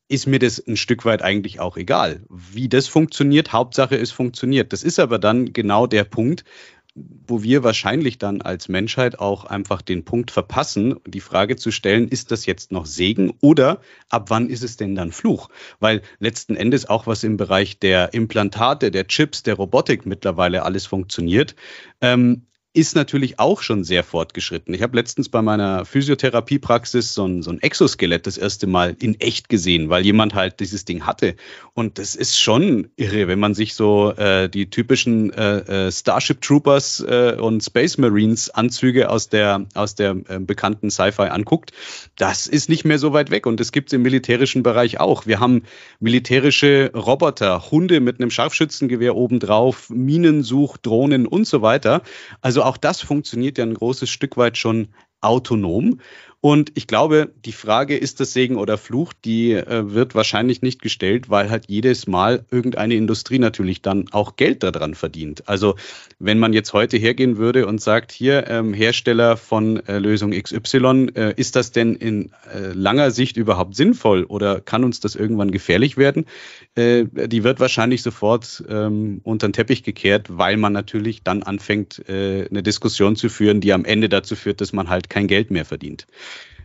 [0.08, 2.22] ist mir das ein Stück weit eigentlich auch egal.
[2.30, 4.72] Wie das funktioniert, Hauptsache es funktioniert.
[4.72, 6.46] Das ist aber dann genau der Punkt,
[6.94, 12.10] wo wir wahrscheinlich dann als Menschheit auch einfach den Punkt verpassen, die Frage zu stellen,
[12.10, 15.50] ist das jetzt noch Segen oder ab wann ist es denn dann Fluch?
[15.80, 20.86] Weil letzten Endes auch was im Bereich der Implantate, der Chips, der Robotik mittlerweile alles
[20.86, 21.56] funktioniert,
[22.02, 24.74] ähm, ist natürlich auch schon sehr fortgeschritten.
[24.74, 29.20] Ich habe letztens bei meiner Physiotherapiepraxis so ein, so ein Exoskelett das erste Mal in
[29.20, 31.36] echt gesehen, weil jemand halt dieses Ding hatte.
[31.74, 36.42] Und das ist schon irre, wenn man sich so äh, die typischen äh, äh, Starship
[36.42, 41.72] Troopers äh, und Space Marines Anzüge aus der, aus der äh, bekannten Sci-Fi anguckt.
[42.16, 45.26] Das ist nicht mehr so weit weg und das gibt es im militärischen Bereich auch.
[45.26, 45.64] Wir haben
[46.00, 52.02] militärische Roboter, Hunde mit einem Scharfschützengewehr obendrauf, Minensuch, Drohnen und so weiter.
[52.40, 56.00] Also also auch das funktioniert ja ein großes Stück weit schon autonom.
[56.42, 60.82] Und ich glaube, die Frage, ist das Segen oder Fluch, die äh, wird wahrscheinlich nicht
[60.82, 65.48] gestellt, weil halt jedes Mal irgendeine Industrie natürlich dann auch Geld daran verdient.
[65.48, 65.76] Also
[66.18, 71.12] wenn man jetzt heute hergehen würde und sagt, hier ähm, Hersteller von äh, Lösung XY,
[71.14, 75.52] äh, ist das denn in äh, langer Sicht überhaupt sinnvoll oder kann uns das irgendwann
[75.52, 76.26] gefährlich werden?
[76.74, 82.02] Äh, die wird wahrscheinlich sofort ähm, unter den Teppich gekehrt, weil man natürlich dann anfängt,
[82.10, 85.52] äh, eine Diskussion zu führen, die am Ende dazu führt, dass man halt kein Geld
[85.52, 86.08] mehr verdient.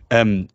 [0.09, 0.47] Ähm,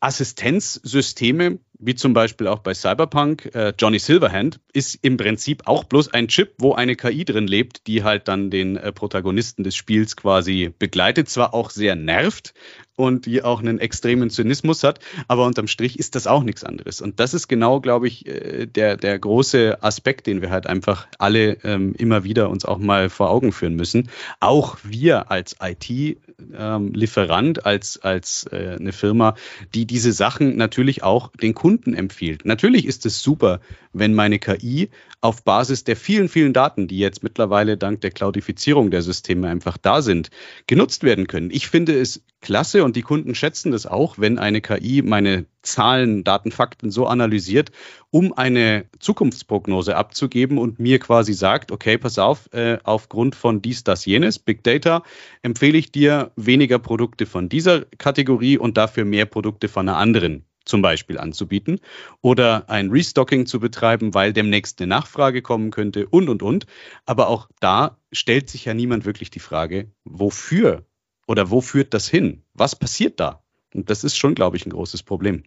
[0.00, 6.12] Assistenzsysteme wie zum Beispiel auch bei Cyberpunk, äh, Johnny Silverhand ist im Prinzip auch bloß
[6.12, 10.14] ein Chip, wo eine KI drin lebt, die halt dann den äh, Protagonisten des Spiels
[10.14, 12.52] quasi begleitet, zwar auch sehr nervt,
[13.00, 15.00] und die auch einen extremen Zynismus hat.
[15.28, 17.00] Aber unterm Strich ist das auch nichts anderes.
[17.00, 21.06] Und das ist genau, glaube ich, äh, der, der große Aspekt, den wir halt einfach
[21.18, 24.08] alle ähm, immer wieder uns auch mal vor Augen führen müssen.
[24.40, 29.34] Auch wir als IT-Lieferant, ähm, als, als äh, eine Firma,
[29.74, 32.44] die diese Sachen natürlich auch den Kunden empfiehlt.
[32.44, 33.60] Natürlich ist es super,
[33.92, 34.88] wenn meine KI
[35.20, 39.76] auf Basis der vielen, vielen Daten, die jetzt mittlerweile dank der Cloudifizierung der Systeme einfach
[39.76, 40.30] da sind,
[40.66, 41.50] genutzt werden können.
[41.50, 46.24] Ich finde es klasse und die Kunden schätzen das auch, wenn eine KI meine Zahlen,
[46.24, 47.70] Daten, Fakten so analysiert,
[48.10, 53.84] um eine Zukunftsprognose abzugeben und mir quasi sagt, okay, pass auf, äh, aufgrund von dies,
[53.84, 55.02] das, jenes, Big Data,
[55.42, 60.46] empfehle ich dir weniger Produkte von dieser Kategorie und dafür mehr Produkte von einer anderen
[60.64, 61.80] zum Beispiel anzubieten
[62.20, 66.66] oder ein Restocking zu betreiben, weil demnächst eine Nachfrage kommen könnte und, und, und.
[67.06, 70.84] Aber auch da stellt sich ja niemand wirklich die Frage, wofür
[71.26, 72.42] oder wo führt das hin?
[72.54, 73.42] Was passiert da?
[73.74, 75.44] Und das ist schon, glaube ich, ein großes Problem.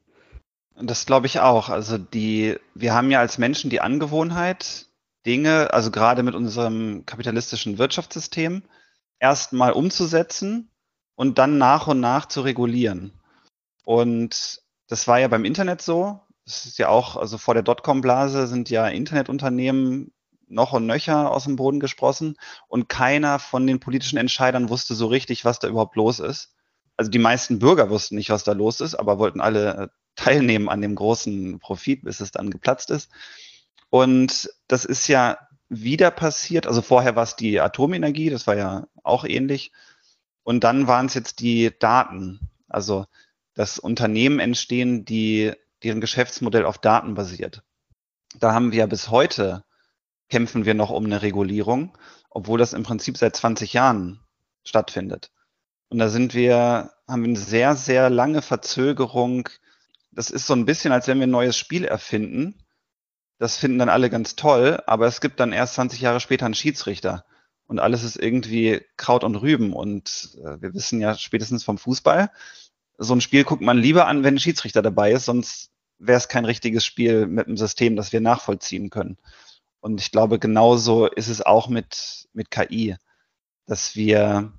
[0.75, 1.69] Das glaube ich auch.
[1.69, 4.87] Also die, wir haben ja als Menschen die Angewohnheit,
[5.25, 8.63] Dinge, also gerade mit unserem kapitalistischen Wirtschaftssystem,
[9.19, 10.69] erstmal umzusetzen
[11.15, 13.13] und dann nach und nach zu regulieren.
[13.85, 16.19] Und das war ja beim Internet so.
[16.45, 20.11] Das ist ja auch, also vor der Dotcom-Blase sind ja Internetunternehmen
[20.47, 25.07] noch und nöcher aus dem Boden gesprossen und keiner von den politischen Entscheidern wusste so
[25.07, 26.53] richtig, was da überhaupt los ist.
[26.95, 30.69] Also die meisten Bürger wussten nicht, was da los ist, aber wollten alle äh, teilnehmen
[30.69, 33.09] an dem großen Profit, bis es dann geplatzt ist.
[33.89, 35.37] Und das ist ja
[35.69, 36.67] wieder passiert.
[36.67, 39.71] Also vorher war es die Atomenergie, das war ja auch ähnlich.
[40.43, 42.51] Und dann waren es jetzt die Daten.
[42.67, 43.05] Also
[43.53, 47.63] dass Unternehmen entstehen, die, deren Geschäftsmodell auf Daten basiert.
[48.39, 49.63] Da haben wir bis heute,
[50.29, 51.97] kämpfen wir noch um eine Regulierung,
[52.29, 54.19] obwohl das im Prinzip seit 20 Jahren
[54.63, 55.31] stattfindet.
[55.89, 59.49] Und da sind wir, haben wir eine sehr, sehr lange Verzögerung.
[60.11, 62.63] Das ist so ein bisschen, als wenn wir ein neues Spiel erfinden.
[63.37, 66.55] Das finden dann alle ganz toll, aber es gibt dann erst 20 Jahre später einen
[66.55, 67.25] Schiedsrichter.
[67.67, 69.73] Und alles ist irgendwie Kraut und Rüben.
[69.73, 72.31] Und äh, wir wissen ja spätestens vom Fußball,
[73.03, 76.27] so ein Spiel guckt man lieber an, wenn ein Schiedsrichter dabei ist, sonst wäre es
[76.27, 79.17] kein richtiges Spiel mit einem System, das wir nachvollziehen können.
[79.79, 82.95] Und ich glaube, genauso ist es auch mit, mit KI,
[83.65, 84.53] dass wir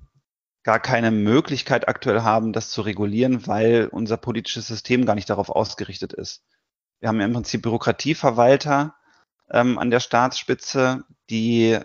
[0.63, 5.49] gar keine Möglichkeit aktuell haben, das zu regulieren, weil unser politisches System gar nicht darauf
[5.49, 6.43] ausgerichtet ist.
[6.99, 8.95] Wir haben ja im Prinzip Bürokratieverwalter
[9.51, 11.79] ähm, an der Staatsspitze, die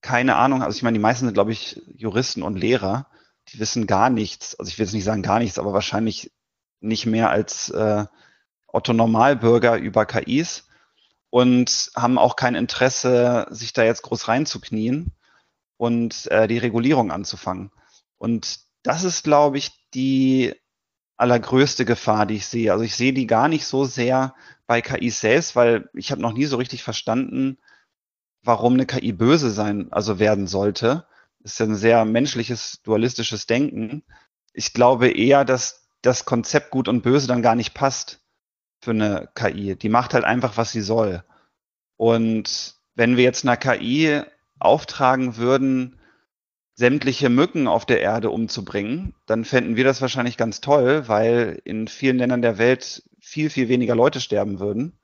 [0.00, 3.08] keine Ahnung, also ich meine, die meisten sind, glaube ich, Juristen und Lehrer,
[3.52, 4.54] die wissen gar nichts.
[4.54, 6.32] Also ich will jetzt nicht sagen gar nichts, aber wahrscheinlich
[6.80, 8.04] nicht mehr als äh,
[8.66, 10.68] Otto Normalbürger über KIs
[11.30, 15.12] und haben auch kein Interesse, sich da jetzt groß reinzuknien
[15.76, 17.70] und äh, die Regulierung anzufangen.
[18.18, 20.54] Und das ist, glaube ich, die
[21.16, 22.72] allergrößte Gefahr, die ich sehe.
[22.72, 24.34] Also ich sehe die gar nicht so sehr
[24.66, 27.58] bei KIs selbst, weil ich habe noch nie so richtig verstanden,
[28.42, 31.07] warum eine KI böse sein, also werden sollte
[31.52, 34.04] ist ja ein sehr menschliches, dualistisches Denken.
[34.52, 38.20] Ich glaube eher, dass das Konzept Gut und Böse dann gar nicht passt
[38.80, 39.76] für eine KI.
[39.76, 41.24] Die macht halt einfach, was sie soll.
[41.96, 44.22] Und wenn wir jetzt einer KI
[44.58, 46.00] auftragen würden,
[46.74, 51.88] sämtliche Mücken auf der Erde umzubringen, dann fänden wir das wahrscheinlich ganz toll, weil in
[51.88, 54.97] vielen Ländern der Welt viel, viel weniger Leute sterben würden.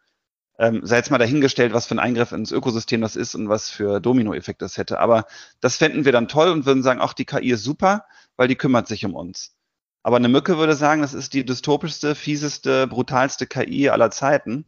[0.59, 3.71] Ähm, sei jetzt mal dahingestellt, was für ein Eingriff ins Ökosystem das ist und was
[3.71, 5.01] für Dominoeffekt das hätte.
[5.01, 5.27] Aber
[5.61, 8.57] das fänden wir dann toll und würden sagen, ach, die KI ist super, weil die
[8.57, 9.57] kümmert sich um uns.
[10.05, 14.67] Aber eine Mücke würde sagen, das ist die dystopischste, fieseste, brutalste KI aller Zeiten.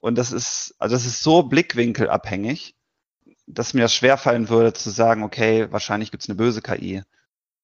[0.00, 2.76] Und das ist, also das ist so blickwinkelabhängig,
[3.46, 7.02] dass mir das schwerfallen würde zu sagen, okay, wahrscheinlich gibt's eine böse KI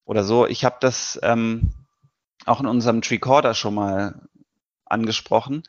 [0.04, 0.46] oder so.
[0.46, 1.72] Ich habe das ähm,
[2.46, 4.28] auch in unserem Tricorder schon mal
[4.84, 5.62] angesprochen.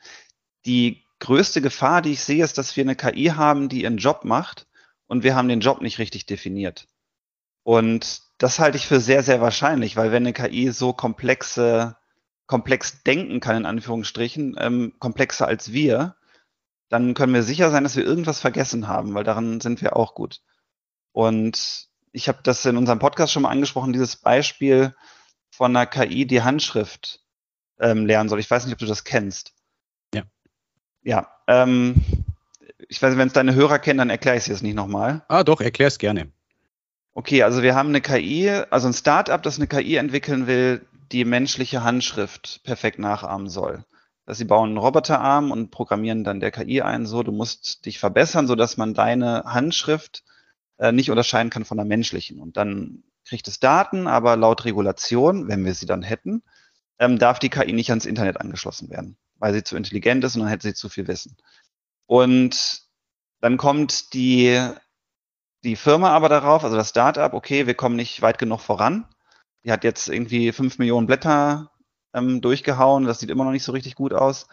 [0.65, 4.23] Die größte Gefahr, die ich sehe, ist, dass wir eine KI haben, die ihren Job
[4.23, 4.67] macht
[5.07, 6.87] und wir haben den Job nicht richtig definiert.
[7.63, 11.97] Und das halte ich für sehr, sehr wahrscheinlich, weil wenn eine KI so komplexe,
[12.45, 16.15] komplex denken kann, in Anführungsstrichen, ähm, komplexer als wir,
[16.89, 20.15] dann können wir sicher sein, dass wir irgendwas vergessen haben, weil daran sind wir auch
[20.15, 20.41] gut.
[21.11, 24.95] Und ich habe das in unserem Podcast schon mal angesprochen, dieses Beispiel
[25.49, 27.21] von einer KI, die Handschrift
[27.79, 28.39] ähm, lernen soll.
[28.39, 29.53] Ich weiß nicht, ob du das kennst.
[31.07, 31.95] Ja, ähm,
[32.89, 35.23] ich weiß, wenn es deine Hörer kennen, dann erkläre ich es jetzt nicht nochmal.
[35.29, 36.33] Ah, doch, erklär es gerne.
[37.13, 41.23] Okay, also wir haben eine KI, also ein Startup, das eine KI entwickeln will, die
[41.23, 43.85] menschliche Handschrift perfekt nachahmen soll.
[44.25, 47.99] dass sie bauen einen Roboterarm und programmieren dann der KI ein, so, du musst dich
[47.99, 50.25] verbessern, so dass man deine Handschrift
[50.79, 52.41] äh, nicht unterscheiden kann von der menschlichen.
[52.41, 56.43] Und dann kriegt es Daten, aber laut Regulation, wenn wir sie dann hätten,
[56.99, 60.41] ähm, darf die KI nicht ans Internet angeschlossen werden, weil sie zu intelligent ist und
[60.41, 61.37] dann hätte sie zu viel Wissen.
[62.05, 62.81] Und
[63.41, 64.59] dann kommt die,
[65.63, 69.05] die Firma aber darauf, also das Startup, okay, wir kommen nicht weit genug voran.
[69.63, 71.71] Die hat jetzt irgendwie fünf Millionen Blätter
[72.13, 74.47] ähm, durchgehauen, das sieht immer noch nicht so richtig gut aus.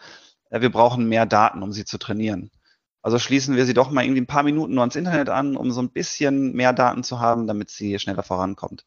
[0.49, 2.51] Äh, wir brauchen mehr Daten, um sie zu trainieren.
[3.01, 5.71] Also schließen wir sie doch mal irgendwie ein paar Minuten nur ans Internet an, um
[5.71, 8.85] so ein bisschen mehr Daten zu haben, damit sie schneller vorankommt.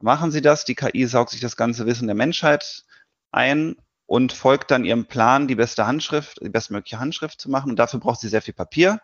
[0.00, 2.84] Machen Sie das, die KI saugt sich das ganze Wissen der Menschheit
[3.32, 3.76] ein
[4.06, 7.70] und folgt dann ihrem Plan, die beste Handschrift, die bestmögliche Handschrift zu machen.
[7.70, 9.00] Und dafür braucht sie sehr viel Papier.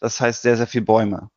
[0.00, 1.30] Das heißt sehr, sehr viel Bäume.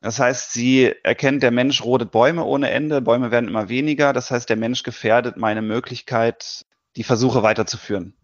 [0.00, 4.12] Das heißt, sie erkennt, der Mensch rodet Bäume ohne Ende, Bäume werden immer weniger.
[4.12, 6.66] Das heißt, der Mensch gefährdet meine Möglichkeit,
[6.96, 8.14] die Versuche weiterzuführen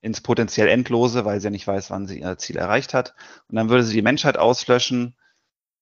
[0.00, 3.14] ins potenziell Endlose, weil sie ja nicht weiß, wann sie ihr Ziel erreicht hat.
[3.48, 5.14] Und dann würde sie die Menschheit auslöschen.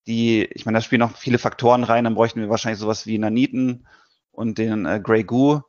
[0.08, 2.04] Die, ich meine, da spielen noch viele Faktoren rein.
[2.04, 3.86] Dann bräuchten wir wahrscheinlich sowas wie Naniten
[4.32, 5.60] und den äh, Grey Goo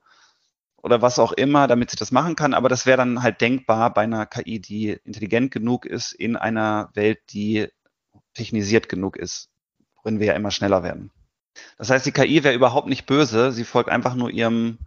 [0.81, 2.53] oder was auch immer, damit sie das machen kann.
[2.53, 6.89] Aber das wäre dann halt denkbar bei einer KI, die intelligent genug ist in einer
[6.93, 7.67] Welt, die
[8.33, 9.49] technisiert genug ist,
[9.95, 11.11] worin wir ja immer schneller werden.
[11.77, 13.51] Das heißt, die KI wäre überhaupt nicht böse.
[13.51, 14.79] Sie folgt einfach nur ihrem,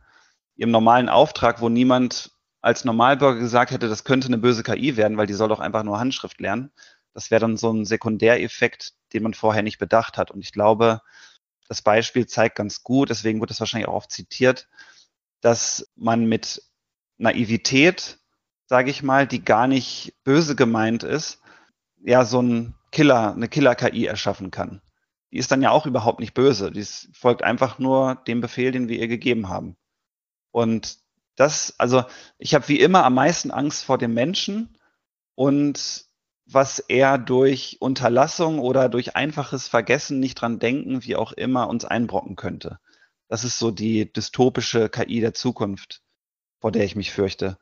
[0.56, 5.16] ihrem normalen Auftrag, wo niemand als Normalbürger gesagt hätte, das könnte eine böse KI werden,
[5.16, 6.70] weil die soll doch einfach nur Handschrift lernen.
[7.12, 10.30] Das wäre dann so ein Sekundäreffekt, den man vorher nicht bedacht hat.
[10.30, 11.02] Und ich glaube,
[11.68, 14.68] das Beispiel zeigt ganz gut, deswegen wird es wahrscheinlich auch oft zitiert,
[15.42, 16.62] dass man mit
[17.18, 18.18] Naivität,
[18.66, 21.40] sage ich mal, die gar nicht böse gemeint ist,
[22.02, 24.80] ja, so ein Killer, eine Killer-KI erschaffen kann.
[25.30, 26.70] Die ist dann ja auch überhaupt nicht böse.
[26.70, 29.76] Die folgt einfach nur dem Befehl, den wir ihr gegeben haben.
[30.50, 30.98] Und
[31.36, 32.04] das, also
[32.38, 34.76] ich habe wie immer am meisten Angst vor dem Menschen
[35.34, 36.04] und
[36.44, 41.84] was er durch Unterlassung oder durch einfaches Vergessen, nicht dran denken, wie auch immer, uns
[41.84, 42.78] einbrocken könnte.
[43.32, 46.02] Das ist so die dystopische KI der Zukunft,
[46.60, 47.56] vor der ich mich fürchte.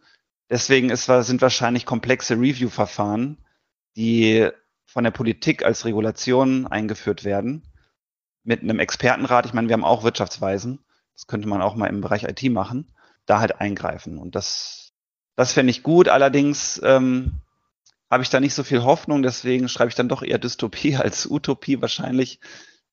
[0.50, 3.38] Deswegen ist, sind wahrscheinlich komplexe Review-Verfahren,
[3.96, 4.48] die
[4.84, 7.62] von der Politik als Regulation eingeführt werden,
[8.42, 9.46] mit einem Expertenrat.
[9.46, 10.80] Ich meine, wir haben auch Wirtschaftsweisen.
[11.14, 12.92] Das könnte man auch mal im Bereich IT machen
[13.26, 14.18] da halt eingreifen.
[14.18, 14.92] Und das,
[15.36, 16.08] das fände ich gut.
[16.08, 17.42] Allerdings ähm,
[18.10, 21.30] habe ich da nicht so viel Hoffnung, deswegen schreibe ich dann doch eher Dystopie als
[21.30, 22.40] Utopie wahrscheinlich,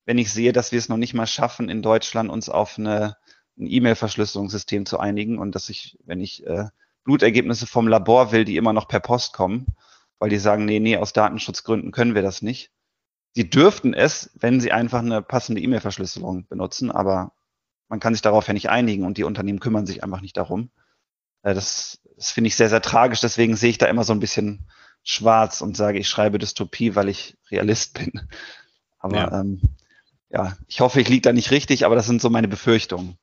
[0.08, 3.18] wenn ich sehe, dass wir es noch nicht mal schaffen, in Deutschland uns auf eine,
[3.58, 6.64] ein E-Mail-Verschlüsselungssystem zu einigen und dass ich, wenn ich äh,
[7.04, 9.66] Blutergebnisse vom Labor will, die immer noch per Post kommen,
[10.18, 12.70] weil die sagen, nee, nee, aus Datenschutzgründen können wir das nicht.
[13.34, 17.32] Sie dürften es, wenn sie einfach eine passende E-Mail-Verschlüsselung benutzen, aber
[17.90, 20.70] man kann sich darauf ja nicht einigen und die Unternehmen kümmern sich einfach nicht darum.
[21.42, 23.20] Äh, das, das finde ich sehr, sehr tragisch.
[23.20, 24.70] Deswegen sehe ich da immer so ein bisschen
[25.02, 28.26] schwarz und sage, ich schreibe Dystopie, weil ich Realist bin.
[28.98, 29.60] Aber ja, ähm,
[30.30, 33.16] ja ich hoffe, ich liege da nicht richtig, aber das sind so meine Befürchtungen.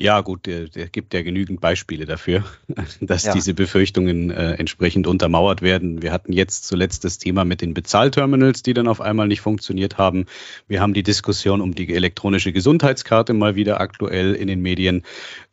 [0.00, 2.42] Ja, gut, der, der gibt ja genügend Beispiele dafür,
[3.00, 3.32] dass ja.
[3.32, 6.02] diese Befürchtungen äh, entsprechend untermauert werden.
[6.02, 9.96] Wir hatten jetzt zuletzt das Thema mit den Bezahlterminals, die dann auf einmal nicht funktioniert
[9.96, 10.26] haben.
[10.66, 15.04] Wir haben die Diskussion um die elektronische Gesundheitskarte mal wieder aktuell in den Medien.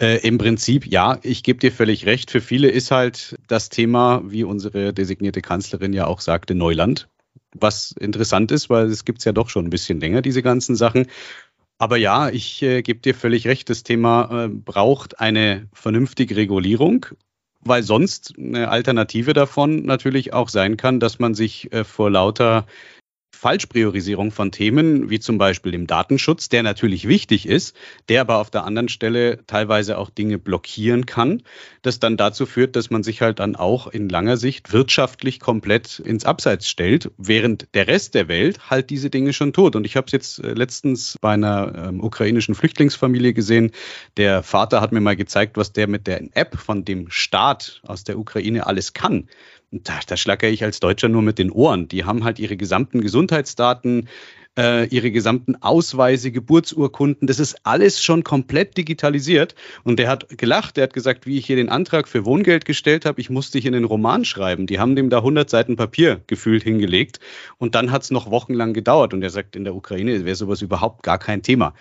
[0.01, 2.31] Äh, Im Prinzip, ja, ich gebe dir völlig recht.
[2.31, 7.07] Für viele ist halt das Thema, wie unsere designierte Kanzlerin ja auch sagte, Neuland
[7.53, 10.75] was interessant ist, weil es gibt es ja doch schon ein bisschen länger, diese ganzen
[10.75, 11.07] Sachen.
[11.77, 17.07] Aber ja, ich äh, gebe dir völlig recht, das Thema äh, braucht eine vernünftige Regulierung,
[17.61, 22.67] weil sonst eine Alternative davon natürlich auch sein kann, dass man sich äh, vor lauter
[23.41, 27.75] Falschpriorisierung von Themen, wie zum Beispiel dem Datenschutz, der natürlich wichtig ist,
[28.07, 31.41] der aber auf der anderen Stelle teilweise auch Dinge blockieren kann,
[31.81, 35.97] das dann dazu führt, dass man sich halt dann auch in langer Sicht wirtschaftlich komplett
[35.97, 39.75] ins Abseits stellt, während der Rest der Welt halt diese Dinge schon tut.
[39.75, 43.71] Und ich habe es jetzt äh, letztens bei einer ähm, ukrainischen Flüchtlingsfamilie gesehen.
[44.17, 48.03] Der Vater hat mir mal gezeigt, was der mit der App von dem Staat aus
[48.03, 49.27] der Ukraine alles kann
[49.71, 51.87] da, da schlagere ich als Deutscher nur mit den Ohren.
[51.87, 54.09] Die haben halt ihre gesamten Gesundheitsdaten,
[54.57, 59.55] äh, ihre gesamten Ausweise, Geburtsurkunden, das ist alles schon komplett digitalisiert.
[59.83, 63.05] Und der hat gelacht, der hat gesagt, wie ich hier den Antrag für Wohngeld gestellt
[63.05, 64.67] habe, ich musste hier einen Roman schreiben.
[64.67, 67.21] Die haben dem da 100 Seiten Papier gefühlt hingelegt.
[67.57, 69.13] Und dann hat es noch wochenlang gedauert.
[69.13, 71.73] Und er sagt, in der Ukraine wäre sowas überhaupt gar kein Thema.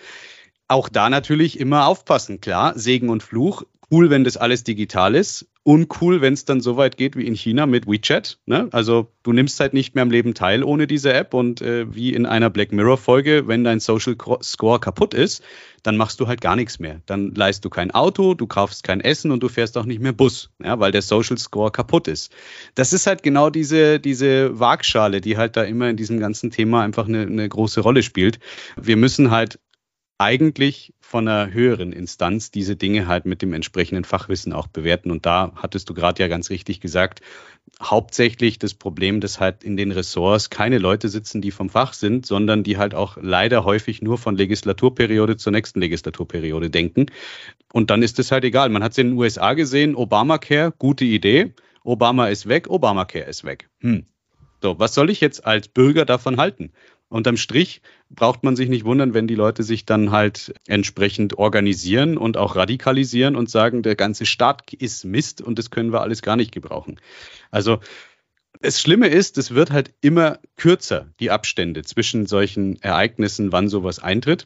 [0.69, 3.63] Auch da natürlich immer aufpassen, klar, Segen und Fluch.
[3.91, 7.35] Cool, wenn das alles digital ist uncool, wenn es dann so weit geht wie in
[7.35, 8.39] China mit WeChat.
[8.47, 8.67] Ne?
[8.71, 12.13] Also du nimmst halt nicht mehr am Leben teil ohne diese App und äh, wie
[12.13, 15.43] in einer Black Mirror Folge, wenn dein Social Score kaputt ist,
[15.83, 17.01] dann machst du halt gar nichts mehr.
[17.05, 20.13] Dann leist du kein Auto, du kaufst kein Essen und du fährst auch nicht mehr
[20.13, 22.31] Bus, ja, weil der Social Score kaputt ist.
[22.73, 26.83] Das ist halt genau diese, diese Waagschale, die halt da immer in diesem ganzen Thema
[26.83, 28.39] einfach eine, eine große Rolle spielt.
[28.77, 29.59] Wir müssen halt
[30.21, 35.09] eigentlich von einer höheren Instanz diese Dinge halt mit dem entsprechenden Fachwissen auch bewerten.
[35.09, 37.21] Und da hattest du gerade ja ganz richtig gesagt,
[37.81, 42.27] hauptsächlich das Problem, dass halt in den Ressorts keine Leute sitzen, die vom Fach sind,
[42.27, 47.07] sondern die halt auch leider häufig nur von Legislaturperiode zur nächsten Legislaturperiode denken.
[47.73, 48.69] Und dann ist es halt egal.
[48.69, 51.53] Man hat es in den USA gesehen, Obamacare, gute Idee.
[51.83, 53.69] Obama ist weg, Obamacare ist weg.
[53.79, 54.05] Hm.
[54.61, 56.71] So, was soll ich jetzt als Bürger davon halten?
[57.09, 57.81] Unterm Strich
[58.15, 62.55] braucht man sich nicht wundern, wenn die Leute sich dann halt entsprechend organisieren und auch
[62.55, 66.51] radikalisieren und sagen, der ganze Staat ist Mist und das können wir alles gar nicht
[66.51, 66.99] gebrauchen.
[67.51, 67.79] Also
[68.61, 73.99] das Schlimme ist, es wird halt immer kürzer, die Abstände zwischen solchen Ereignissen, wann sowas
[73.99, 74.45] eintritt.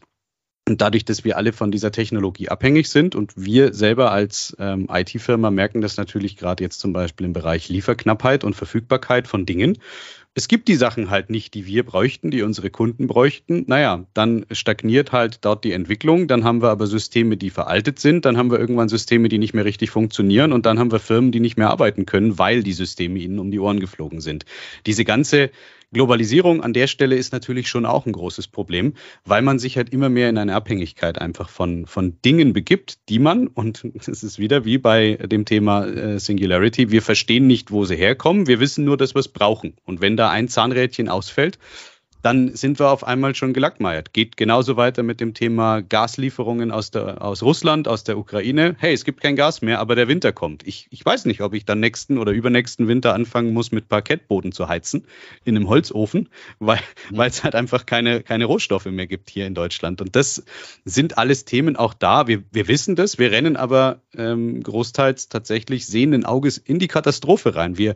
[0.67, 4.87] Und dadurch, dass wir alle von dieser Technologie abhängig sind und wir selber als ähm,
[4.91, 9.77] IT-Firma merken das natürlich gerade jetzt zum Beispiel im Bereich Lieferknappheit und Verfügbarkeit von Dingen
[10.37, 13.63] es gibt die Sachen halt nicht, die wir bräuchten, die unsere Kunden bräuchten.
[13.67, 16.27] Naja, dann stagniert halt dort die Entwicklung.
[16.27, 18.25] Dann haben wir aber Systeme, die veraltet sind.
[18.25, 20.51] Dann haben wir irgendwann Systeme, die nicht mehr richtig funktionieren.
[20.51, 23.49] Und dann haben wir Firmen, die nicht mehr arbeiten können, weil die Systeme ihnen um
[23.49, 24.43] die Ohren geflogen sind.
[24.85, 25.51] Diese ganze
[25.95, 29.93] Globalisierung an der Stelle ist natürlich schon auch ein großes Problem, weil man sich halt
[29.93, 34.37] immer mehr in eine Abhängigkeit einfach von, von Dingen begibt, die man, und es ist
[34.37, 38.83] wieder wie bei dem Thema äh, Singularity, wir verstehen nicht, wo sie herkommen, wir wissen
[38.83, 39.77] nur, dass wir es brauchen.
[39.85, 41.59] Und wenn da ein Zahnrädchen ausfällt,
[42.25, 44.11] dann sind wir auf einmal schon gelackmeiert.
[44.11, 48.75] Geht genauso weiter mit dem Thema Gaslieferungen aus, der, aus Russland, aus der Ukraine.
[48.79, 50.65] Hey, es gibt kein Gas mehr, aber der Winter kommt.
[50.65, 54.51] Ich, ich weiß nicht, ob ich dann nächsten oder übernächsten Winter anfangen muss, mit Parkettboden
[54.53, 55.05] zu heizen
[55.43, 56.79] in einem Holzofen, weil
[57.11, 57.21] mhm.
[57.21, 60.01] es halt einfach keine, keine Rohstoffe mehr gibt hier in Deutschland.
[60.01, 60.43] Und das
[60.83, 62.27] sind alles Themen auch da.
[62.27, 67.53] Wir, wir wissen das, wir rennen aber ähm, großteils tatsächlich sehenden Auges in die Katastrophe
[67.53, 67.77] rein.
[67.77, 67.93] Wir,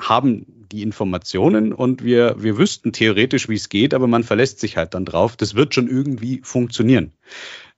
[0.00, 4.76] haben die Informationen und wir, wir wüssten theoretisch, wie es geht, aber man verlässt sich
[4.76, 5.36] halt dann drauf.
[5.36, 7.12] Das wird schon irgendwie funktionieren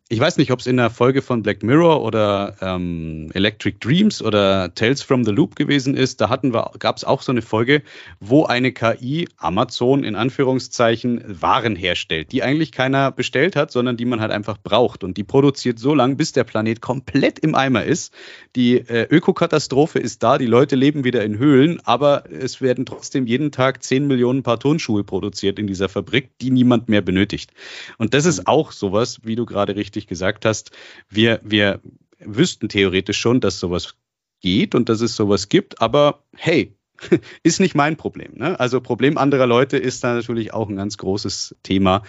[0.08, 4.22] ich weiß nicht, ob es in der Folge von Black Mirror oder ähm, Electric Dreams
[4.22, 6.20] oder Tales from the Loop gewesen ist.
[6.20, 7.82] Da hatten wir, gab es auch so eine Folge,
[8.20, 14.04] wo eine KI Amazon in Anführungszeichen Waren herstellt, die eigentlich keiner bestellt hat, sondern die
[14.04, 15.02] man halt einfach braucht.
[15.02, 18.14] Und die produziert so lange, bis der Planet komplett im Eimer ist.
[18.54, 23.26] Die äh, Ökokatastrophe ist da, die Leute leben wieder in Höhlen, aber es werden trotzdem
[23.26, 27.50] jeden Tag 10 Millionen Paar Turnschuhe produziert in dieser Fabrik, die niemand mehr benötigt.
[27.98, 30.70] Und das ist auch sowas, wie du gerade richtig richtig gesagt hast,
[31.08, 31.80] wir, wir
[32.18, 33.96] wüssten theoretisch schon, dass sowas
[34.40, 36.76] geht und dass es sowas gibt, aber hey,
[37.42, 38.34] ist nicht mein Problem.
[38.34, 38.58] Ne?
[38.60, 42.02] Also Problem anderer Leute ist da natürlich auch ein ganz großes Thema,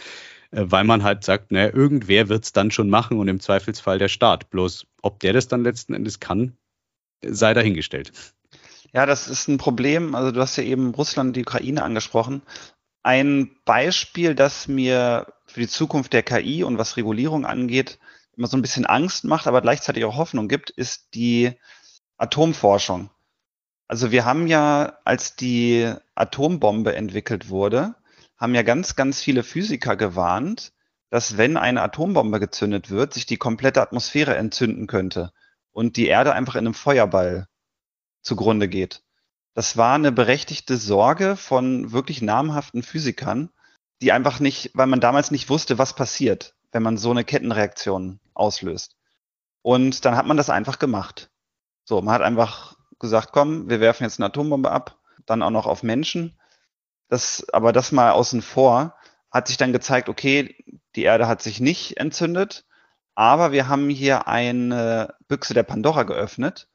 [0.51, 3.97] äh, weil man halt sagt, naja, irgendwer wird es dann schon machen und im Zweifelsfall
[3.97, 4.49] der Staat.
[4.49, 6.57] Bloß ob der das dann letzten Endes kann,
[7.25, 8.11] sei dahingestellt.
[8.93, 10.15] Ja, das ist ein Problem.
[10.15, 12.41] Also du hast ja eben Russland, die Ukraine angesprochen.
[13.07, 17.99] Ein Beispiel, das mir für die Zukunft der KI und was Regulierung angeht,
[18.35, 21.53] immer so ein bisschen Angst macht, aber gleichzeitig auch Hoffnung gibt, ist die
[22.17, 23.09] Atomforschung.
[23.87, 27.95] Also wir haben ja, als die Atombombe entwickelt wurde,
[28.35, 30.73] haben ja ganz, ganz viele Physiker gewarnt,
[31.09, 35.31] dass wenn eine Atombombe gezündet wird, sich die komplette Atmosphäre entzünden könnte
[35.71, 37.47] und die Erde einfach in einem Feuerball
[38.21, 39.01] zugrunde geht.
[39.57, 43.49] Das war eine berechtigte Sorge von wirklich namhaften Physikern
[44.01, 48.19] die einfach nicht, weil man damals nicht wusste, was passiert, wenn man so eine Kettenreaktion
[48.33, 48.95] auslöst.
[49.61, 51.31] Und dann hat man das einfach gemacht.
[51.83, 55.65] So, man hat einfach gesagt, komm, wir werfen jetzt eine Atombombe ab, dann auch noch
[55.65, 56.37] auf Menschen.
[57.09, 58.95] Das, aber das mal außen vor,
[59.31, 60.55] hat sich dann gezeigt, okay,
[60.95, 62.65] die Erde hat sich nicht entzündet,
[63.15, 66.69] aber wir haben hier eine Büchse der Pandora geöffnet,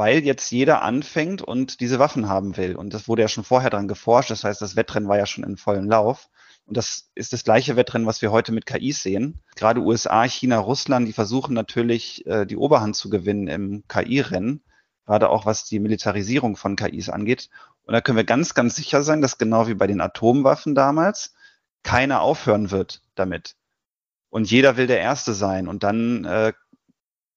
[0.00, 2.74] weil jetzt jeder anfängt und diese Waffen haben will.
[2.74, 4.30] Und das wurde ja schon vorher dran geforscht.
[4.30, 6.30] Das heißt, das Wettrennen war ja schon in vollem Lauf.
[6.64, 9.42] Und das ist das gleiche Wettrennen, was wir heute mit KIs sehen.
[9.56, 14.62] Gerade USA, China, Russland, die versuchen natürlich, äh, die Oberhand zu gewinnen im KI-Rennen,
[15.04, 17.50] gerade auch was die Militarisierung von KIs angeht.
[17.82, 21.34] Und da können wir ganz, ganz sicher sein, dass genau wie bei den Atomwaffen damals
[21.82, 23.54] keiner aufhören wird damit.
[24.30, 25.68] Und jeder will der Erste sein.
[25.68, 26.54] Und dann äh,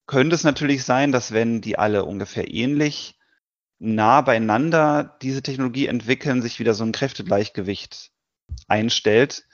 [0.06, 3.18] könnte es natürlich sein, dass wenn die alle ungefähr ähnlich
[3.78, 8.12] nah beieinander diese Technologie entwickeln, sich wieder so ein Kräftegleichgewicht
[8.68, 9.46] einstellt,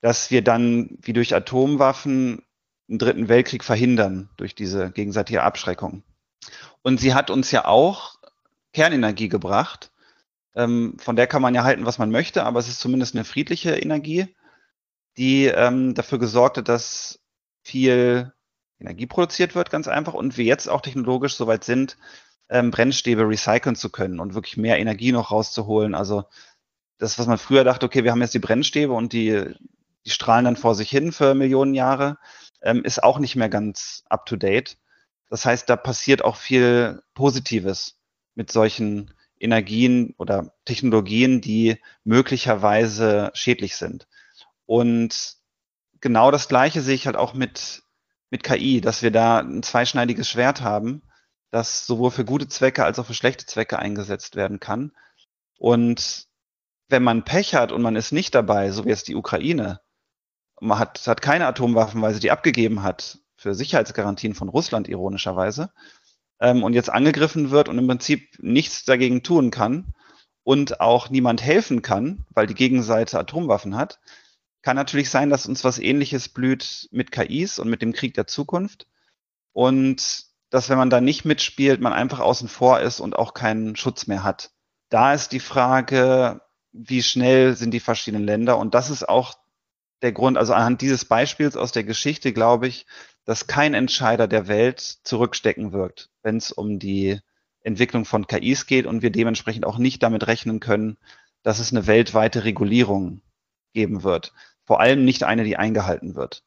[0.00, 2.42] dass wir dann wie durch Atomwaffen
[2.88, 6.02] einen dritten Weltkrieg verhindern durch diese gegenseitige Abschreckung.
[6.82, 8.16] Und sie hat uns ja auch
[8.74, 9.90] Kernenergie gebracht.
[10.54, 13.24] Ähm, von der kann man ja halten, was man möchte, aber es ist zumindest eine
[13.24, 14.34] friedliche Energie,
[15.16, 17.20] die ähm, dafür gesorgt hat, dass
[17.62, 18.33] viel
[18.84, 21.96] Energie produziert wird, ganz einfach, und wir jetzt auch technologisch soweit sind,
[22.50, 25.94] ähm, Brennstäbe recyceln zu können und wirklich mehr Energie noch rauszuholen.
[25.94, 26.24] Also
[26.98, 29.54] das, was man früher dachte, okay, wir haben jetzt die Brennstäbe und die,
[30.04, 32.18] die strahlen dann vor sich hin für Millionen Jahre,
[32.62, 34.78] ähm, ist auch nicht mehr ganz up to date.
[35.30, 37.96] Das heißt, da passiert auch viel Positives
[38.34, 44.06] mit solchen Energien oder Technologien, die möglicherweise schädlich sind.
[44.66, 45.36] Und
[46.00, 47.82] genau das Gleiche sehe ich halt auch mit,
[48.34, 51.02] mit KI, dass wir da ein zweischneidiges Schwert haben,
[51.52, 54.90] das sowohl für gute Zwecke als auch für schlechte Zwecke eingesetzt werden kann.
[55.56, 56.26] Und
[56.88, 59.78] wenn man Pech hat und man ist nicht dabei, so wie es die Ukraine,
[60.60, 65.70] man hat, hat keine Atomwaffen, weil sie die abgegeben hat, für Sicherheitsgarantien von Russland ironischerweise,
[66.40, 69.94] ähm, und jetzt angegriffen wird und im Prinzip nichts dagegen tun kann
[70.42, 74.00] und auch niemand helfen kann, weil die Gegenseite Atomwaffen hat,
[74.64, 78.26] kann natürlich sein, dass uns was ähnliches blüht mit KIs und mit dem Krieg der
[78.26, 78.86] Zukunft.
[79.52, 83.76] Und dass, wenn man da nicht mitspielt, man einfach außen vor ist und auch keinen
[83.76, 84.52] Schutz mehr hat.
[84.88, 86.40] Da ist die Frage,
[86.72, 88.56] wie schnell sind die verschiedenen Länder?
[88.56, 89.34] Und das ist auch
[90.00, 92.86] der Grund, also anhand dieses Beispiels aus der Geschichte, glaube ich,
[93.26, 97.20] dass kein Entscheider der Welt zurückstecken wird, wenn es um die
[97.60, 100.96] Entwicklung von KIs geht und wir dementsprechend auch nicht damit rechnen können,
[101.42, 103.20] dass es eine weltweite Regulierung
[103.74, 104.32] geben wird.
[104.64, 106.42] Vor allem nicht eine, die eingehalten wird.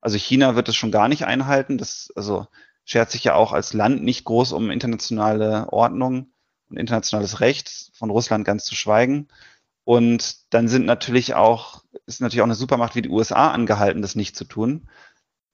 [0.00, 1.78] Also China wird es schon gar nicht einhalten.
[1.78, 2.46] Das also
[2.84, 6.32] schert sich ja auch als Land nicht groß um internationale Ordnung
[6.68, 9.28] und internationales Recht, von Russland ganz zu schweigen.
[9.84, 14.14] Und dann sind natürlich auch, ist natürlich auch eine Supermacht wie die USA angehalten, das
[14.14, 14.88] nicht zu tun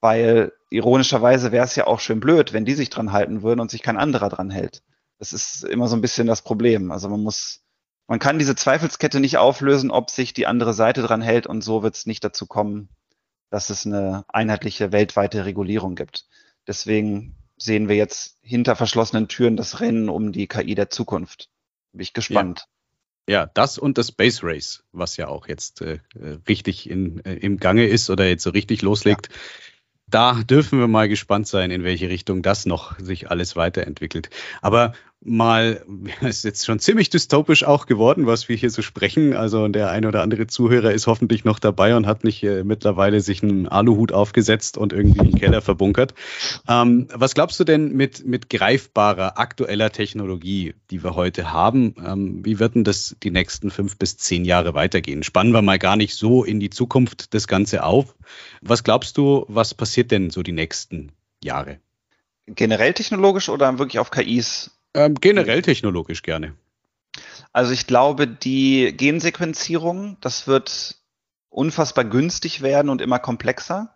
[0.01, 3.71] weil ironischerweise wäre es ja auch schön blöd, wenn die sich dran halten würden und
[3.71, 4.81] sich kein anderer dran hält.
[5.19, 6.91] Das ist immer so ein bisschen das Problem.
[6.91, 7.60] Also man muss,
[8.11, 11.81] man kann diese Zweifelskette nicht auflösen, ob sich die andere Seite dran hält und so
[11.81, 12.89] wird es nicht dazu kommen,
[13.49, 16.25] dass es eine einheitliche weltweite Regulierung gibt.
[16.67, 21.47] Deswegen sehen wir jetzt hinter verschlossenen Türen das Rennen um die KI der Zukunft.
[21.93, 22.65] Bin ich gespannt.
[23.29, 23.43] Ja.
[23.43, 25.99] ja das und das Space Race, was ja auch jetzt äh,
[26.49, 29.29] richtig in, äh, im Gange ist oder jetzt so richtig loslegt.
[29.31, 29.35] Ja
[30.11, 34.29] da dürfen wir mal gespannt sein, in welche Richtung das noch sich alles weiterentwickelt.
[34.61, 34.93] Aber
[35.23, 35.85] mal,
[36.21, 39.35] es ist jetzt schon ziemlich dystopisch auch geworden, was wir hier so sprechen.
[39.35, 43.21] Also der ein oder andere Zuhörer ist hoffentlich noch dabei und hat nicht äh, mittlerweile
[43.21, 46.13] sich einen Aluhut aufgesetzt und irgendwie im Keller verbunkert.
[46.67, 51.95] Ähm, was glaubst du denn mit, mit greifbarer, aktueller Technologie, die wir heute haben?
[52.03, 55.23] Ähm, wie wird denn das die nächsten fünf bis zehn Jahre weitergehen?
[55.23, 58.15] Spannen wir mal gar nicht so in die Zukunft das Ganze auf.
[58.61, 61.11] Was glaubst du, was passiert denn so die nächsten
[61.43, 61.79] Jahre?
[62.47, 66.55] Generell technologisch oder wirklich auf KIs ähm, generell technologisch gerne.
[67.53, 70.97] Also ich glaube, die Gensequenzierung, das wird
[71.49, 73.93] unfassbar günstig werden und immer komplexer,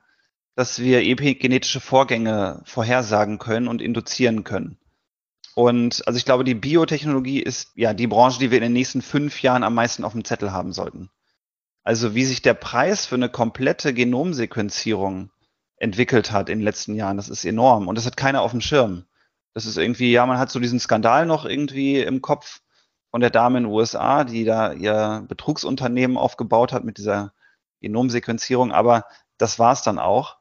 [0.55, 4.77] dass wir epigenetische Vorgänge vorhersagen können und induzieren können.
[5.55, 9.01] Und also ich glaube, die Biotechnologie ist ja die Branche, die wir in den nächsten
[9.01, 11.09] fünf Jahren am meisten auf dem Zettel haben sollten.
[11.83, 15.29] Also wie sich der Preis für eine komplette Genomsequenzierung
[15.77, 17.87] entwickelt hat in den letzten Jahren, das ist enorm.
[17.87, 19.05] Und das hat keiner auf dem Schirm.
[19.55, 22.61] Das ist irgendwie, ja, man hat so diesen Skandal noch irgendwie im Kopf
[23.09, 27.33] von der Dame in den USA, die da ihr Betrugsunternehmen aufgebaut hat mit dieser
[27.79, 29.05] Genomsequenzierung, aber
[29.37, 30.37] das war es dann auch.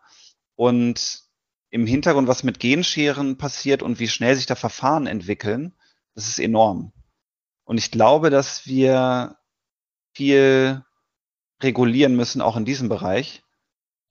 [0.56, 1.22] Und
[1.70, 5.72] im Hintergrund, was mit Genscheren passiert und wie schnell sich da Verfahren entwickeln,
[6.14, 6.92] das ist enorm.
[7.64, 9.36] Und ich glaube, dass wir
[10.14, 10.84] viel
[11.62, 13.44] regulieren müssen, auch in diesem Bereich,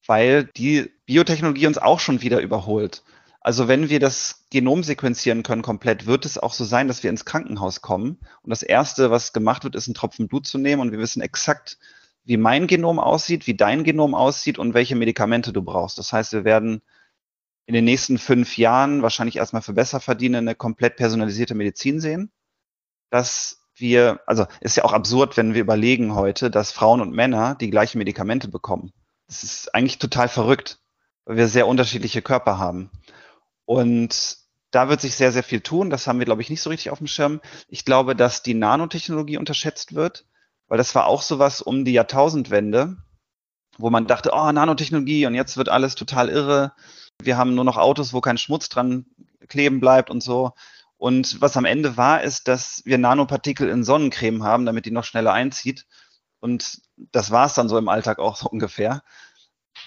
[0.05, 3.03] weil die Biotechnologie uns auch schon wieder überholt.
[3.45, 7.09] Also wenn wir das Genom sequenzieren können komplett, wird es auch so sein, dass wir
[7.09, 8.17] ins Krankenhaus kommen.
[8.41, 10.81] Und das Erste, was gemacht wird, ist ein Tropfen Blut zu nehmen.
[10.81, 11.77] Und wir wissen exakt,
[12.23, 15.97] wie mein Genom aussieht, wie dein Genom aussieht und welche Medikamente du brauchst.
[15.97, 16.81] Das heißt, wir werden
[17.65, 22.31] in den nächsten fünf Jahren wahrscheinlich erstmal für Besserverdienende eine komplett personalisierte Medizin sehen.
[23.09, 27.55] Dass wir, also ist ja auch absurd, wenn wir überlegen heute, dass Frauen und Männer
[27.55, 28.93] die gleichen Medikamente bekommen.
[29.27, 30.79] Das ist eigentlich total verrückt,
[31.25, 32.89] weil wir sehr unterschiedliche Körper haben.
[33.65, 34.37] Und
[34.71, 35.89] da wird sich sehr, sehr viel tun.
[35.89, 37.41] Das haben wir, glaube ich, nicht so richtig auf dem Schirm.
[37.67, 40.25] Ich glaube, dass die Nanotechnologie unterschätzt wird,
[40.67, 42.97] weil das war auch sowas um die Jahrtausendwende,
[43.77, 46.73] wo man dachte, oh, Nanotechnologie und jetzt wird alles total irre.
[47.21, 49.05] Wir haben nur noch Autos, wo kein Schmutz dran
[49.47, 50.53] kleben bleibt und so.
[50.97, 55.03] Und was am Ende war, ist, dass wir Nanopartikel in Sonnencreme haben, damit die noch
[55.03, 55.85] schneller einzieht.
[56.39, 59.03] Und das war es dann so im Alltag auch so ungefähr.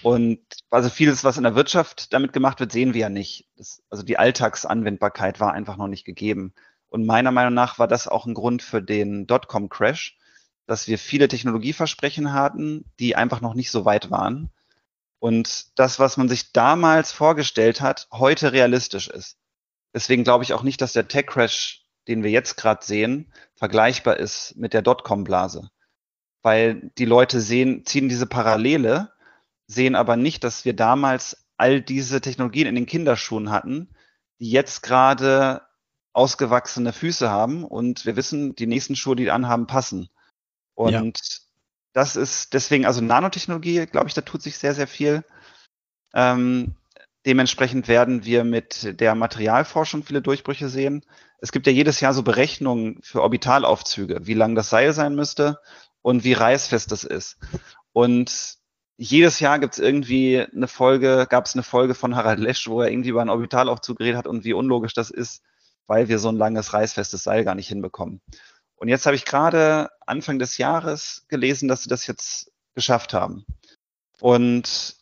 [0.03, 3.47] Und also vieles, was in der Wirtschaft damit gemacht wird, sehen wir ja nicht.
[3.55, 6.53] Das, also die Alltagsanwendbarkeit war einfach noch nicht gegeben.
[6.89, 10.17] Und meiner Meinung nach war das auch ein Grund für den Dotcom-Crash,
[10.65, 14.51] dass wir viele Technologieversprechen hatten, die einfach noch nicht so weit waren.
[15.19, 19.37] Und das, was man sich damals vorgestellt hat, heute realistisch ist.
[19.93, 24.55] Deswegen glaube ich auch nicht, dass der Tech-Crash, den wir jetzt gerade sehen, vergleichbar ist
[24.55, 25.71] mit der Dotcom-Blase.
[26.43, 29.11] Weil die Leute sehen, ziehen diese Parallele,
[29.67, 33.89] sehen aber nicht, dass wir damals all diese Technologien in den Kinderschuhen hatten,
[34.39, 35.61] die jetzt gerade
[36.13, 40.09] ausgewachsene Füße haben und wir wissen, die nächsten Schuhe, die anhaben, passen.
[40.73, 41.11] Und ja.
[41.93, 45.23] das ist deswegen, also Nanotechnologie, glaube ich, da tut sich sehr, sehr viel.
[46.13, 46.75] Ähm,
[47.25, 51.03] dementsprechend werden wir mit der Materialforschung viele Durchbrüche sehen.
[51.39, 55.59] Es gibt ja jedes Jahr so Berechnungen für Orbitalaufzüge, wie lang das Seil sein müsste
[56.01, 57.37] und wie reißfest das ist.
[57.91, 58.57] Und
[58.97, 62.81] jedes Jahr gibt es irgendwie eine Folge, gab es eine Folge von Harald Lesch, wo
[62.81, 65.43] er irgendwie über einen Orbitalaufzug geredet hat und wie unlogisch das ist,
[65.85, 68.21] weil wir so ein langes reißfestes Seil gar nicht hinbekommen.
[68.75, 73.45] Und jetzt habe ich gerade Anfang des Jahres gelesen, dass sie das jetzt geschafft haben.
[74.19, 74.95] Und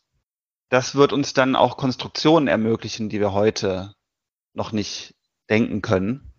[0.70, 3.96] das wird uns dann auch Konstruktionen ermöglichen, die wir heute
[4.54, 5.16] noch nicht
[5.50, 6.34] denken können.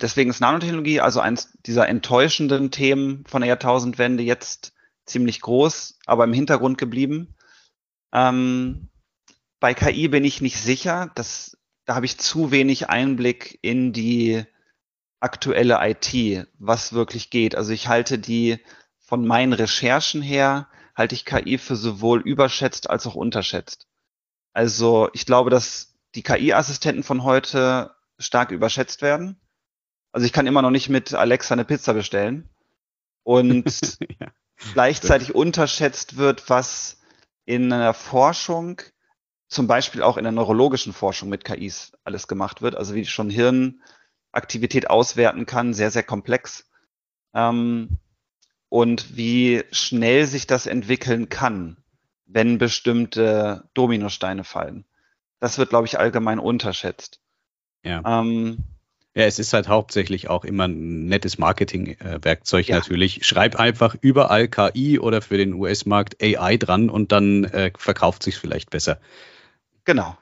[0.00, 4.72] Deswegen ist Nanotechnologie also eines dieser enttäuschenden Themen von der Jahrtausendwende jetzt
[5.06, 7.34] ziemlich groß, aber im Hintergrund geblieben.
[8.12, 8.88] Ähm,
[9.60, 11.10] bei KI bin ich nicht sicher.
[11.14, 14.44] Das, da habe ich zu wenig Einblick in die
[15.20, 17.54] aktuelle IT, was wirklich geht.
[17.56, 18.58] Also ich halte die
[19.00, 23.86] von meinen Recherchen her, halte ich KI für sowohl überschätzt als auch unterschätzt.
[24.52, 29.40] Also ich glaube, dass die KI-Assistenten von heute stark überschätzt werden.
[30.12, 32.48] Also ich kann immer noch nicht mit Alexa eine Pizza bestellen.
[33.24, 34.28] Und ja
[34.72, 36.98] gleichzeitig unterschätzt wird, was
[37.44, 38.80] in der Forschung,
[39.48, 43.30] zum Beispiel auch in der neurologischen Forschung mit KIs alles gemacht wird, also wie schon
[43.30, 46.68] Hirnaktivität auswerten kann, sehr, sehr komplex.
[47.34, 47.98] Ähm,
[48.68, 51.76] und wie schnell sich das entwickeln kann,
[52.26, 54.84] wenn bestimmte Dominosteine fallen.
[55.38, 57.20] Das wird, glaube ich, allgemein unterschätzt.
[57.84, 58.02] Ja.
[58.04, 58.58] Ähm,
[59.14, 62.76] ja, es ist halt hauptsächlich auch immer ein nettes Marketing-Werkzeug ja.
[62.76, 63.24] natürlich.
[63.24, 68.36] Schreib einfach überall KI oder für den US-Markt AI dran und dann äh, verkauft sich
[68.36, 69.00] vielleicht besser.
[69.84, 70.18] Genau.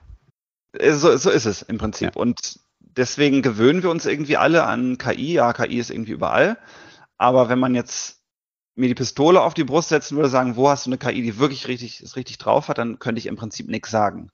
[0.72, 2.16] Äh, so, so ist es im Prinzip.
[2.16, 2.20] Ja.
[2.20, 5.32] Und deswegen gewöhnen wir uns irgendwie alle an KI.
[5.32, 6.58] Ja, KI ist irgendwie überall.
[7.16, 8.20] Aber wenn man jetzt
[8.74, 11.38] mir die Pistole auf die Brust setzen würde, sagen, wo hast du eine KI, die
[11.38, 14.30] wirklich richtig, es richtig drauf hat, dann könnte ich im Prinzip nichts sagen.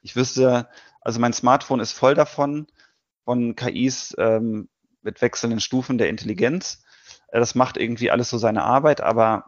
[0.00, 0.68] Ich wüsste,
[1.00, 2.66] also mein Smartphone ist voll davon
[3.24, 4.68] von KIs ähm,
[5.02, 6.82] mit wechselnden Stufen der Intelligenz.
[7.28, 9.44] Äh, das macht irgendwie alles so seine Arbeit, aber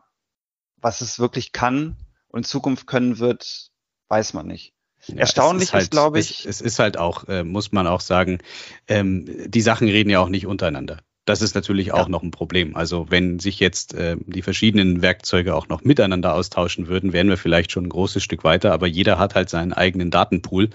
[0.76, 1.96] was es wirklich kann
[2.28, 3.70] und in Zukunft können wird,
[4.08, 4.74] weiß man nicht.
[5.06, 6.40] Ja, Erstaunlich ist, halt, ist glaube ich.
[6.40, 8.38] Es, es, ist halt auch, äh, muss man auch sagen,
[8.86, 10.98] ähm, die Sachen reden ja auch nicht untereinander.
[11.24, 12.08] Das ist natürlich auch ja.
[12.08, 12.74] noch ein Problem.
[12.74, 17.36] Also wenn sich jetzt äh, die verschiedenen Werkzeuge auch noch miteinander austauschen würden, wären wir
[17.36, 18.72] vielleicht schon ein großes Stück weiter.
[18.72, 20.70] Aber jeder hat halt seinen eigenen Datenpool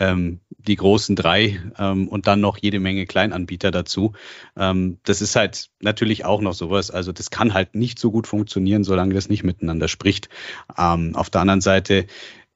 [0.00, 4.12] ähm, die großen drei ähm, und dann noch jede Menge Kleinanbieter dazu.
[4.56, 6.90] Ähm, das ist halt natürlich auch noch sowas.
[6.90, 10.28] Also das kann halt nicht so gut funktionieren, solange das nicht miteinander spricht.
[10.76, 12.06] Ähm, auf der anderen Seite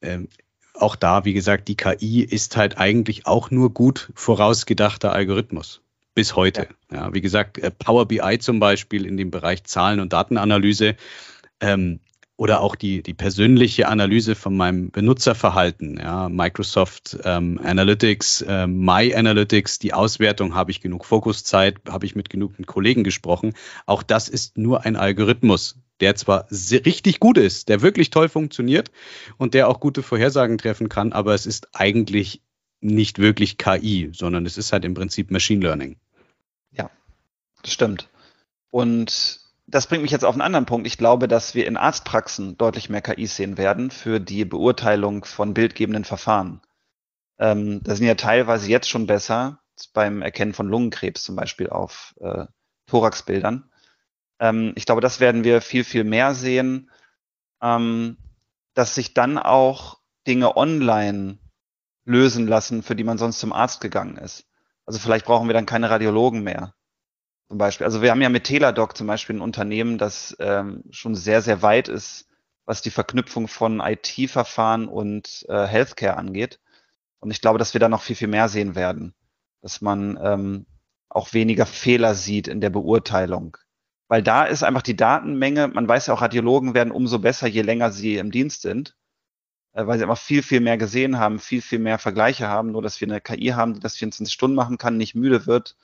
[0.03, 0.29] ähm,
[0.75, 5.83] auch da, wie gesagt, die KI ist halt eigentlich auch nur gut vorausgedachter Algorithmus
[6.15, 6.69] bis heute.
[6.91, 7.07] Ja.
[7.07, 10.97] ja wie gesagt, äh, Power BI zum Beispiel in dem Bereich Zahlen- und Datenanalyse
[11.61, 12.01] ähm,
[12.37, 19.15] oder auch die, die persönliche Analyse von meinem Benutzerverhalten, ja, Microsoft ähm, Analytics, äh, My
[19.15, 23.55] Analytics, die Auswertung, habe ich genug Fokuszeit, habe ich mit genug Kollegen gesprochen.
[23.87, 28.91] Auch das ist nur ein Algorithmus, der zwar richtig gut ist, der wirklich toll funktioniert
[29.39, 32.43] und der auch gute Vorhersagen treffen kann, aber es ist eigentlich
[32.81, 35.97] nicht wirklich KI, sondern es ist halt im Prinzip Machine Learning.
[36.73, 36.91] Ja,
[37.63, 38.09] das stimmt.
[38.71, 40.87] Und das bringt mich jetzt auf einen anderen Punkt.
[40.87, 45.55] Ich glaube, dass wir in Arztpraxen deutlich mehr KIs sehen werden für die Beurteilung von
[45.55, 46.61] bildgebenden Verfahren.
[47.39, 49.61] Ähm, da sind ja teilweise jetzt schon besser
[49.93, 52.47] beim Erkennen von Lungenkrebs zum Beispiel auf äh,
[52.87, 53.71] Thoraxbildern.
[54.39, 56.91] Ähm, ich glaube, das werden wir viel, viel mehr sehen,
[57.63, 58.19] ähm,
[58.75, 61.39] dass sich dann auch Dinge online
[62.05, 64.47] lösen lassen, für die man sonst zum Arzt gegangen ist.
[64.87, 66.75] Also vielleicht brauchen wir dann keine Radiologen mehr,
[67.55, 67.85] zum Beispiel.
[67.85, 71.63] Also wir haben ja mit Teladoc zum Beispiel ein Unternehmen, das ähm, schon sehr, sehr
[71.63, 72.27] weit ist,
[72.67, 76.59] was die Verknüpfung von IT-Verfahren und äh, Healthcare angeht.
[77.21, 79.15] Und ich glaube, dass wir da noch viel, viel mehr sehen werden,
[79.63, 80.67] dass man ähm,
[81.09, 83.57] auch weniger Fehler sieht in der Beurteilung.
[84.09, 87.63] Weil da ist einfach die Datenmenge, man weiß ja auch, Radiologen werden umso besser, je
[87.63, 88.97] länger sie im Dienst sind.
[89.75, 92.83] äh, weil sie einfach viel, viel mehr gesehen haben, viel, viel mehr Vergleiche haben, nur
[92.83, 95.77] dass wir eine KI haben, die das 24 Stunden machen kann, nicht müde wird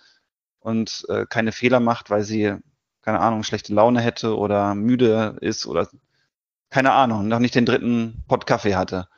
[0.60, 2.54] und äh, keine Fehler macht, weil sie,
[3.02, 5.88] keine Ahnung, schlechte Laune hätte oder müde ist oder
[6.70, 9.08] keine Ahnung, noch nicht den dritten Pott Kaffee hatte.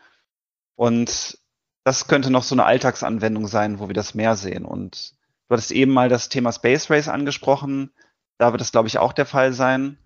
[0.75, 1.39] Und
[1.85, 4.65] das könnte noch so eine Alltagsanwendung sein, wo wir das mehr sehen.
[4.65, 5.15] Und
[5.49, 7.93] du hattest eben mal das Thema Space Race angesprochen.
[8.39, 9.99] Da wird es, glaube ich, auch der Fall sein.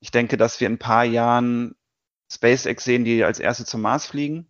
[0.00, 1.74] Ich denke, dass wir in ein paar Jahren
[2.30, 4.46] SpaceX sehen, die als erste zum Mars fliegen.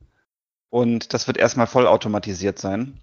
[0.71, 3.01] Und das wird erstmal vollautomatisiert sein.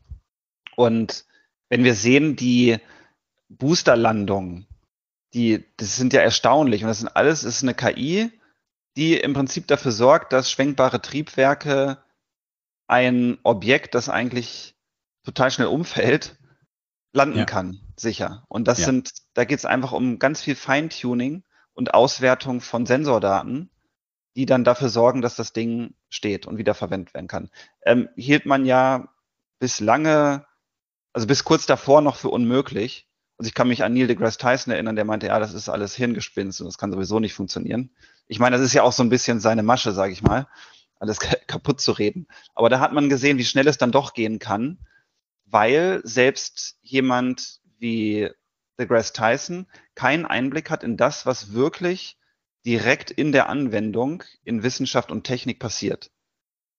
[0.76, 1.26] Und
[1.70, 2.80] wenn wir sehen, die
[3.58, 4.68] Boosterlandungen,
[5.34, 6.84] die, das sind ja erstaunlich.
[6.84, 8.32] Und das sind alles, das ist eine KI,
[8.98, 11.98] die im Prinzip dafür sorgt, dass schwenkbare Triebwerke
[12.88, 14.76] ein Objekt, das eigentlich
[15.24, 16.38] total schnell umfällt,
[17.14, 17.46] landen ja.
[17.46, 18.46] kann, sicher.
[18.48, 18.86] Und das ja.
[18.86, 21.44] sind, da geht es einfach um ganz viel Feintuning
[21.74, 23.70] und Auswertung von Sensordaten,
[24.36, 27.50] die dann dafür sorgen, dass das Ding steht und wieder verwendet werden kann.
[27.86, 29.10] Ähm, hielt man ja
[29.60, 30.46] bis lange,
[31.14, 33.08] also bis kurz davor noch für unmöglich.
[33.42, 35.96] Also ich kann mich an Neil deGrasse Tyson erinnern, der meinte, ja, das ist alles
[35.96, 37.90] Hirngespinst und das kann sowieso nicht funktionieren.
[38.28, 40.48] Ich meine, das ist ja auch so ein bisschen seine Masche, sage ich mal,
[41.00, 41.18] alles
[41.48, 42.28] kaputt zu reden.
[42.54, 44.78] Aber da hat man gesehen, wie schnell es dann doch gehen kann,
[45.46, 48.30] weil selbst jemand wie
[48.80, 49.66] deGrasse Tyson
[49.96, 52.20] keinen Einblick hat in das, was wirklich
[52.64, 56.12] direkt in der Anwendung in Wissenschaft und Technik passiert.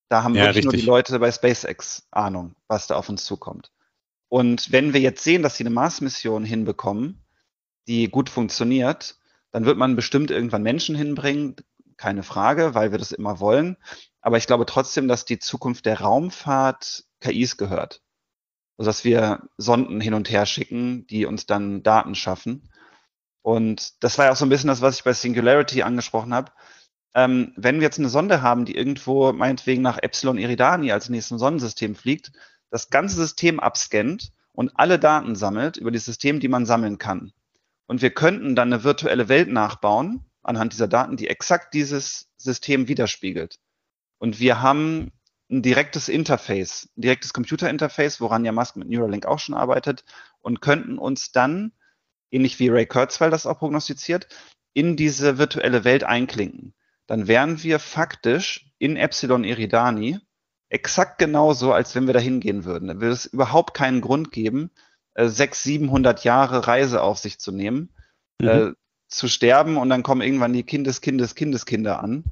[0.08, 0.72] Da haben ja, wirklich richtig.
[0.72, 3.71] nur die Leute bei SpaceX Ahnung, was da auf uns zukommt.
[4.32, 7.22] Und wenn wir jetzt sehen, dass sie eine Mars-Mission hinbekommen,
[7.86, 9.18] die gut funktioniert,
[9.50, 11.56] dann wird man bestimmt irgendwann Menschen hinbringen,
[11.98, 13.76] keine Frage, weil wir das immer wollen.
[14.22, 18.00] Aber ich glaube trotzdem, dass die Zukunft der Raumfahrt KIs gehört.
[18.78, 22.70] Also dass wir Sonden hin und her schicken, die uns dann Daten schaffen.
[23.42, 26.52] Und das war ja auch so ein bisschen das, was ich bei Singularity angesprochen habe.
[27.14, 31.38] Ähm, wenn wir jetzt eine Sonde haben, die irgendwo meinetwegen nach Epsilon Eridani als nächstes
[31.38, 32.32] Sonnensystem fliegt,
[32.72, 37.32] das ganze System abscannt und alle Daten sammelt über die Systeme, die man sammeln kann.
[37.86, 42.88] Und wir könnten dann eine virtuelle Welt nachbauen anhand dieser Daten, die exakt dieses System
[42.88, 43.58] widerspiegelt.
[44.18, 45.12] Und wir haben
[45.50, 50.04] ein direktes Interface, ein direktes Computerinterface, woran ja Musk mit Neuralink auch schon arbeitet
[50.40, 51.72] und könnten uns dann
[52.30, 54.28] ähnlich wie Ray Kurzweil das auch prognostiziert,
[54.72, 56.72] in diese virtuelle Welt einklinken.
[57.06, 60.20] Dann wären wir faktisch in Epsilon Eridani
[60.72, 62.88] exakt genauso, als wenn wir da hingehen würden.
[62.88, 64.70] Da würde es überhaupt keinen Grund geben,
[65.14, 67.90] äh, 600, 700 Jahre Reise auf sich zu nehmen,
[68.40, 68.48] mhm.
[68.48, 68.72] äh,
[69.08, 72.24] zu sterben und dann kommen irgendwann die Kindes, Kindes, Kindeskinder an,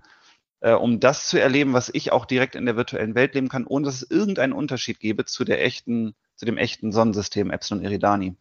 [0.61, 3.67] äh, um das zu erleben, was ich auch direkt in der virtuellen Welt leben kann,
[3.67, 8.37] ohne dass es irgendeinen Unterschied gäbe zu der echten, zu dem echten Sonnensystem Epsilon Eridani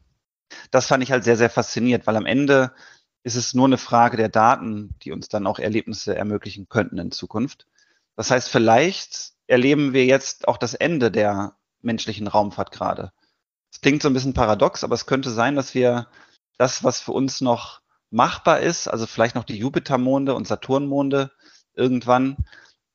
[0.71, 2.71] das fand ich halt sehr, sehr fasziniert, weil am Ende
[3.23, 7.11] ist es nur eine Frage der Daten, die uns dann auch Erlebnisse ermöglichen könnten in
[7.11, 7.67] Zukunft.
[8.15, 13.11] Das heißt, vielleicht erleben wir jetzt auch das Ende der menschlichen Raumfahrt gerade.
[13.71, 16.07] Es klingt so ein bisschen paradox, aber es könnte sein, dass wir
[16.57, 17.81] das, was für uns noch
[18.11, 21.31] machbar ist, also vielleicht noch die Jupitermonde und Saturnmonde
[21.73, 22.37] irgendwann,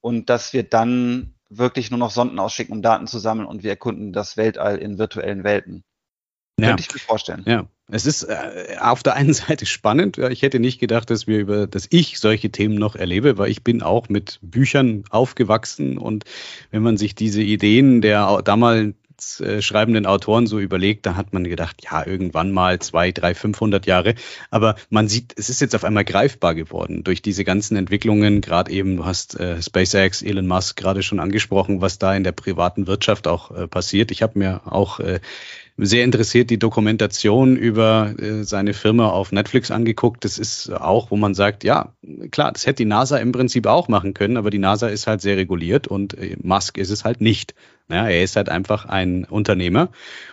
[0.00, 3.70] und dass wir dann wirklich nur noch Sonden ausschicken, um Daten zu sammeln und wir
[3.70, 5.82] erkunden das Weltall in virtuellen Welten.
[6.58, 6.68] Ja.
[6.68, 7.42] Könnte ich mir vorstellen.
[7.46, 10.18] Ja, es ist äh, auf der einen Seite spannend.
[10.18, 13.64] Ich hätte nicht gedacht, dass wir über, dass ich solche Themen noch erlebe, weil ich
[13.64, 16.24] bin auch mit Büchern aufgewachsen und
[16.70, 18.94] wenn man sich diese Ideen der damals
[19.40, 23.86] äh, schreibenden Autoren so überlegt, da hat man gedacht, ja, irgendwann mal zwei, drei, 500
[23.86, 24.14] Jahre.
[24.50, 28.40] Aber man sieht, es ist jetzt auf einmal greifbar geworden durch diese ganzen Entwicklungen.
[28.40, 32.32] Gerade eben, du hast äh, SpaceX, Elon Musk gerade schon angesprochen, was da in der
[32.32, 34.10] privaten Wirtschaft auch äh, passiert.
[34.10, 35.20] Ich habe mir auch äh,
[35.76, 40.24] sehr interessiert die Dokumentation über äh, seine Firma auf Netflix angeguckt.
[40.24, 41.94] Das ist auch, wo man sagt, ja,
[42.30, 45.20] klar, das hätte die NASA im Prinzip auch machen können, aber die NASA ist halt
[45.20, 47.54] sehr reguliert und äh, Musk ist es halt nicht.
[47.90, 49.90] Ja, er ist halt einfach ein Unternehmer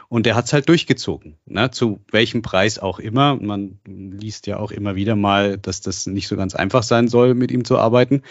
[0.07, 3.35] und der hat es halt durchgezogen, ne, zu welchem Preis auch immer.
[3.35, 7.33] Man liest ja auch immer wieder mal, dass das nicht so ganz einfach sein soll,
[7.33, 8.21] mit ihm zu arbeiten.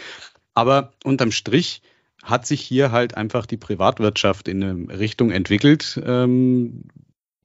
[0.55, 1.83] Aber unterm Strich
[2.23, 6.85] hat sich hier halt einfach die Privatwirtschaft in eine Richtung entwickelt, ähm,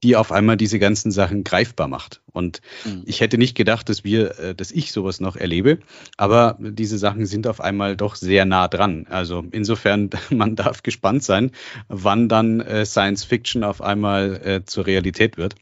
[0.02, 2.20] die auf einmal diese ganzen Sachen greifbar macht.
[2.32, 3.02] Und mhm.
[3.06, 5.78] ich hätte nicht gedacht, dass wir, äh, dass ich sowas noch erlebe,
[6.16, 9.06] aber diese Sachen sind auf einmal doch sehr nah dran.
[9.08, 11.50] Also insofern, man darf gespannt sein,
[11.88, 15.54] wann dann äh, Science Fiction auf einmal äh, zur Realität wird.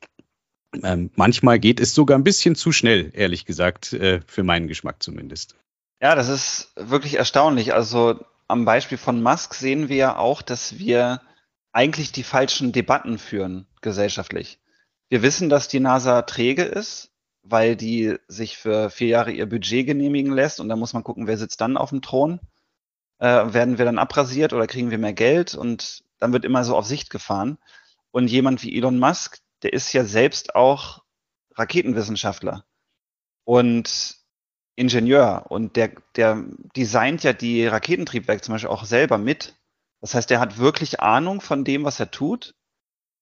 [0.82, 5.02] Ähm, manchmal geht es sogar ein bisschen zu schnell, ehrlich gesagt, äh, für meinen Geschmack
[5.02, 5.54] zumindest.
[6.02, 7.72] Ja, das ist wirklich erstaunlich.
[7.72, 8.18] Also
[8.48, 11.20] am Beispiel von Musk sehen wir ja auch, dass wir
[11.72, 14.60] eigentlich die falschen Debatten führen gesellschaftlich.
[15.08, 17.10] Wir wissen, dass die NASA träge ist,
[17.42, 21.26] weil die sich für vier Jahre ihr Budget genehmigen lässt und da muss man gucken,
[21.26, 22.40] wer sitzt dann auf dem Thron.
[23.18, 25.54] Äh, werden wir dann abrasiert oder kriegen wir mehr Geld?
[25.54, 27.58] Und dann wird immer so auf Sicht gefahren.
[28.10, 31.02] Und jemand wie Elon Musk, der ist ja selbst auch
[31.56, 32.64] Raketenwissenschaftler
[33.44, 34.16] und
[34.76, 36.44] Ingenieur und der, der
[36.76, 39.54] designt ja die Raketentriebwerke zum Beispiel auch selber mit.
[40.00, 42.54] Das heißt, der hat wirklich Ahnung von dem, was er tut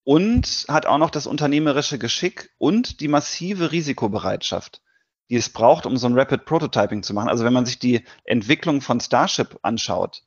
[0.05, 4.83] und hat auch noch das unternehmerische Geschick und die massive Risikobereitschaft,
[5.31, 7.29] die es braucht, um so ein Rapid Prototyping zu machen.
[7.29, 10.23] Also wenn man sich die Entwicklung von Starship anschaut,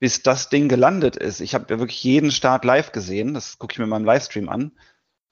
[0.00, 3.72] bis das Ding gelandet ist, ich habe ja wirklich jeden Start live gesehen, das gucke
[3.72, 4.72] ich mir in meinem Livestream an,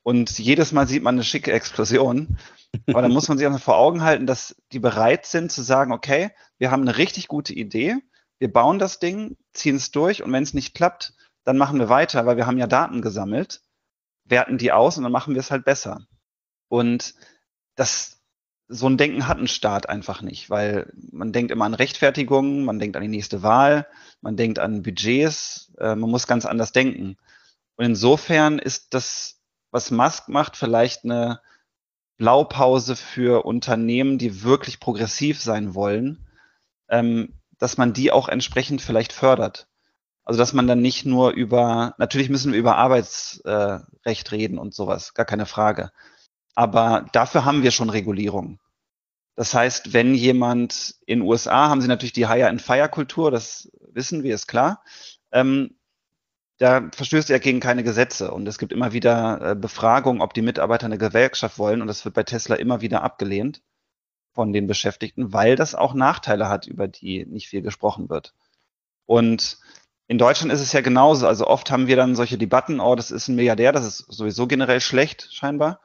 [0.09, 2.39] und jedes Mal sieht man eine schicke Explosion.
[2.87, 5.93] Aber dann muss man sich auch vor Augen halten, dass die bereit sind zu sagen,
[5.93, 7.97] okay, wir haben eine richtig gute Idee,
[8.39, 11.13] wir bauen das Ding, ziehen es durch und wenn es nicht klappt,
[11.45, 13.61] dann machen wir weiter, weil wir haben ja Daten gesammelt,
[14.25, 16.07] werten die aus und dann machen wir es halt besser.
[16.69, 17.15] Und
[17.75, 18.23] das,
[18.67, 22.79] so ein Denken hat ein Staat einfach nicht, weil man denkt immer an Rechtfertigungen, man
[22.79, 23.87] denkt an die nächste Wahl,
[24.23, 27.19] man denkt an Budgets, äh, man muss ganz anders denken.
[27.77, 29.38] Und insofern ist das,
[29.71, 31.41] was Musk macht, vielleicht eine
[32.17, 36.27] Blaupause für Unternehmen, die wirklich progressiv sein wollen,
[36.89, 39.69] ähm, dass man die auch entsprechend vielleicht fördert.
[40.25, 44.75] Also dass man dann nicht nur über, natürlich müssen wir über Arbeitsrecht äh, reden und
[44.75, 45.91] sowas, gar keine Frage.
[46.55, 48.61] Aber dafür haben wir schon Regulierung.
[49.37, 54.49] Das heißt, wenn jemand in USA haben sie natürlich die Hire-and-Fire-Kultur, das wissen wir, ist
[54.49, 54.83] klar.
[55.31, 55.78] Ähm,
[56.59, 60.43] da verstößt er gegen keine Gesetze und es gibt immer wieder äh, Befragungen, ob die
[60.43, 63.63] Mitarbeiter eine Gewerkschaft wollen und das wird bei Tesla immer wieder abgelehnt
[64.35, 68.35] von den Beschäftigten, weil das auch Nachteile hat, über die nicht viel gesprochen wird.
[69.07, 69.59] Und
[70.09, 71.27] in Deutschland ist es ja genauso.
[71.27, 74.47] Also oft haben wir dann solche Debatten, oh, das ist ein Milliardär, das ist sowieso
[74.47, 75.81] generell schlecht, scheinbar.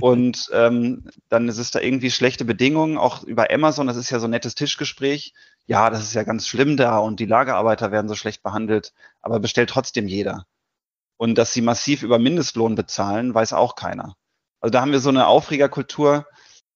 [0.00, 4.18] Und ähm, dann ist es da irgendwie schlechte Bedingungen, auch über Amazon, das ist ja
[4.18, 5.34] so ein nettes Tischgespräch.
[5.66, 9.38] Ja, das ist ja ganz schlimm da und die Lagerarbeiter werden so schlecht behandelt, aber
[9.38, 10.46] bestellt trotzdem jeder.
[11.16, 14.16] Und dass sie massiv über Mindestlohn bezahlen, weiß auch keiner.
[14.60, 16.26] Also da haben wir so eine Aufregerkultur,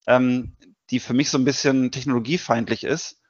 [0.07, 0.57] ähm,
[0.90, 3.20] die für mich so ein bisschen technologiefeindlich ist,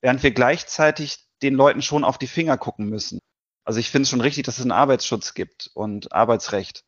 [0.00, 3.18] während wir gleichzeitig den Leuten schon auf die Finger gucken müssen.
[3.64, 6.84] Also ich finde es schon richtig, dass es einen Arbeitsschutz gibt und Arbeitsrecht.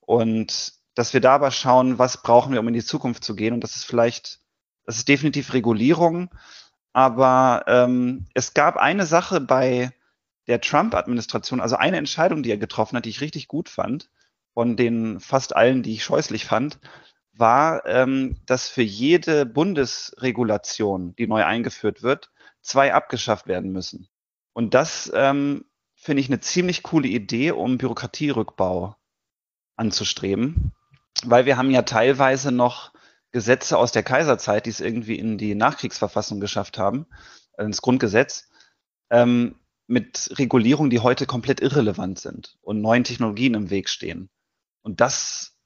[0.00, 3.54] Und dass wir da aber schauen, was brauchen wir, um in die Zukunft zu gehen.
[3.54, 4.40] Und das ist vielleicht,
[4.84, 6.30] das ist definitiv Regulierung.
[6.92, 9.92] Aber ähm, es gab eine Sache bei
[10.48, 14.10] der Trump-Administration, also eine Entscheidung, die er getroffen hat, die ich richtig gut fand,
[14.52, 16.80] von den fast allen, die ich scheußlich fand,
[17.32, 22.30] war, ähm, dass für jede Bundesregulation, die neu eingeführt wird,
[22.60, 24.08] zwei abgeschafft werden müssen.
[24.52, 25.64] Und das ähm,
[25.94, 28.96] finde ich eine ziemlich coole Idee, um Bürokratierückbau
[29.76, 30.72] anzustreben,
[31.28, 32.92] weil wir haben ja teilweise noch
[33.32, 37.06] Gesetze aus der Kaiserzeit, die es irgendwie in die Nachkriegsverfassung geschafft haben,
[37.56, 38.48] äh, ins Grundgesetz,
[39.10, 39.56] ähm,
[39.86, 44.30] mit Regulierungen, die heute komplett irrelevant sind und neuen Technologien im Weg stehen.
[44.82, 45.56] Und das,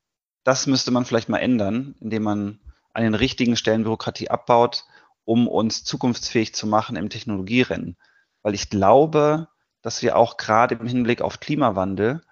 [0.45, 2.61] das müsste man vielleicht mal ändern, indem man
[2.95, 4.85] an den richtigen Stellen Bürokratie abbaut
[5.25, 7.97] um uns zukunftsfähig zu machen im Technologierennen.
[8.43, 9.49] Weil ich glaube,
[9.83, 12.23] dass wir auch gerade im Hinblick auf Klimawandel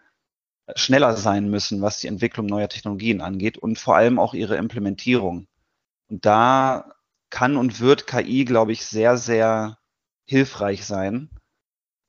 [0.76, 5.46] schneller sein müssen, was die Entwicklung neuer Technologien angeht und vor allem auch ihre Implementierung.
[6.08, 6.92] Und da
[7.30, 9.78] kann und wird KI, glaube ich, sehr, sehr
[10.24, 11.30] hilfreich sein,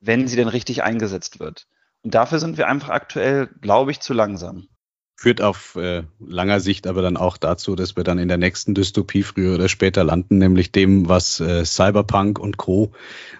[0.00, 1.66] wenn sie denn richtig eingesetzt wird.
[2.02, 4.68] Und dafür sind wir einfach aktuell, glaube ich, zu langsam
[5.16, 8.74] führt auf äh, langer Sicht aber dann auch dazu, dass wir dann in der nächsten
[8.74, 12.92] Dystopie früher oder später landen, nämlich dem, was äh, Cyberpunk und Co.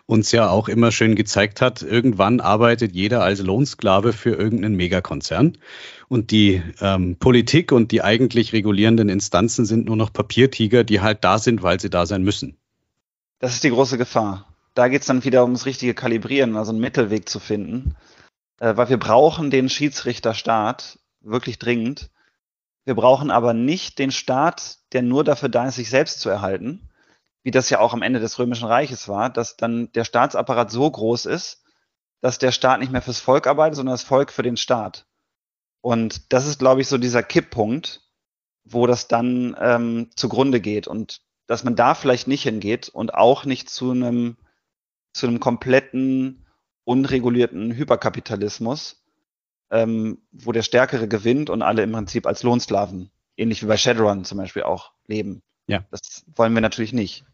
[0.06, 1.82] uns ja auch immer schön gezeigt hat.
[1.82, 5.58] Irgendwann arbeitet jeder als Lohnsklave für irgendeinen Megakonzern
[6.08, 11.24] und die ähm, Politik und die eigentlich regulierenden Instanzen sind nur noch Papiertiger, die halt
[11.24, 12.56] da sind, weil sie da sein müssen.
[13.40, 14.48] Das ist die große Gefahr.
[14.74, 17.96] Da geht es dann wieder ums richtige Kalibrieren, also einen Mittelweg zu finden.
[18.60, 22.10] Äh, weil wir brauchen den Schiedsrichterstaat, wirklich dringend.
[22.84, 26.90] Wir brauchen aber nicht den Staat, der nur dafür da ist, sich selbst zu erhalten,
[27.42, 30.90] wie das ja auch am Ende des Römischen Reiches war, dass dann der Staatsapparat so
[30.90, 31.64] groß ist,
[32.20, 35.06] dass der Staat nicht mehr fürs Volk arbeitet, sondern das Volk für den Staat.
[35.80, 38.02] Und das ist, glaube ich, so dieser Kipppunkt,
[38.64, 43.44] wo das dann ähm, zugrunde geht und dass man da vielleicht nicht hingeht und auch
[43.44, 44.38] nicht zu einem
[45.12, 46.44] zu einem kompletten
[46.84, 49.03] unregulierten Hyperkapitalismus,
[49.74, 54.24] ähm, wo der Stärkere gewinnt und alle im Prinzip als Lohnsklaven, ähnlich wie bei Shadowrun
[54.24, 55.42] zum Beispiel auch, leben.
[55.66, 55.84] Ja.
[55.90, 57.24] Das wollen wir natürlich nicht.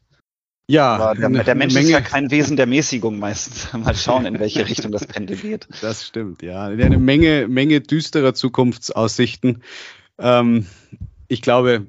[0.67, 1.87] Ja, Aber der, der Mensch Menge.
[1.87, 3.73] ist ja kein Wesen der Mäßigung meistens.
[3.85, 5.69] Mal schauen, in welche Richtung das Pendel geht.
[5.83, 6.65] Das stimmt, ja.
[6.65, 9.63] Eine Menge, Menge düsterer Zukunftsaussichten.
[10.19, 10.67] Ähm,
[11.29, 11.87] ich glaube,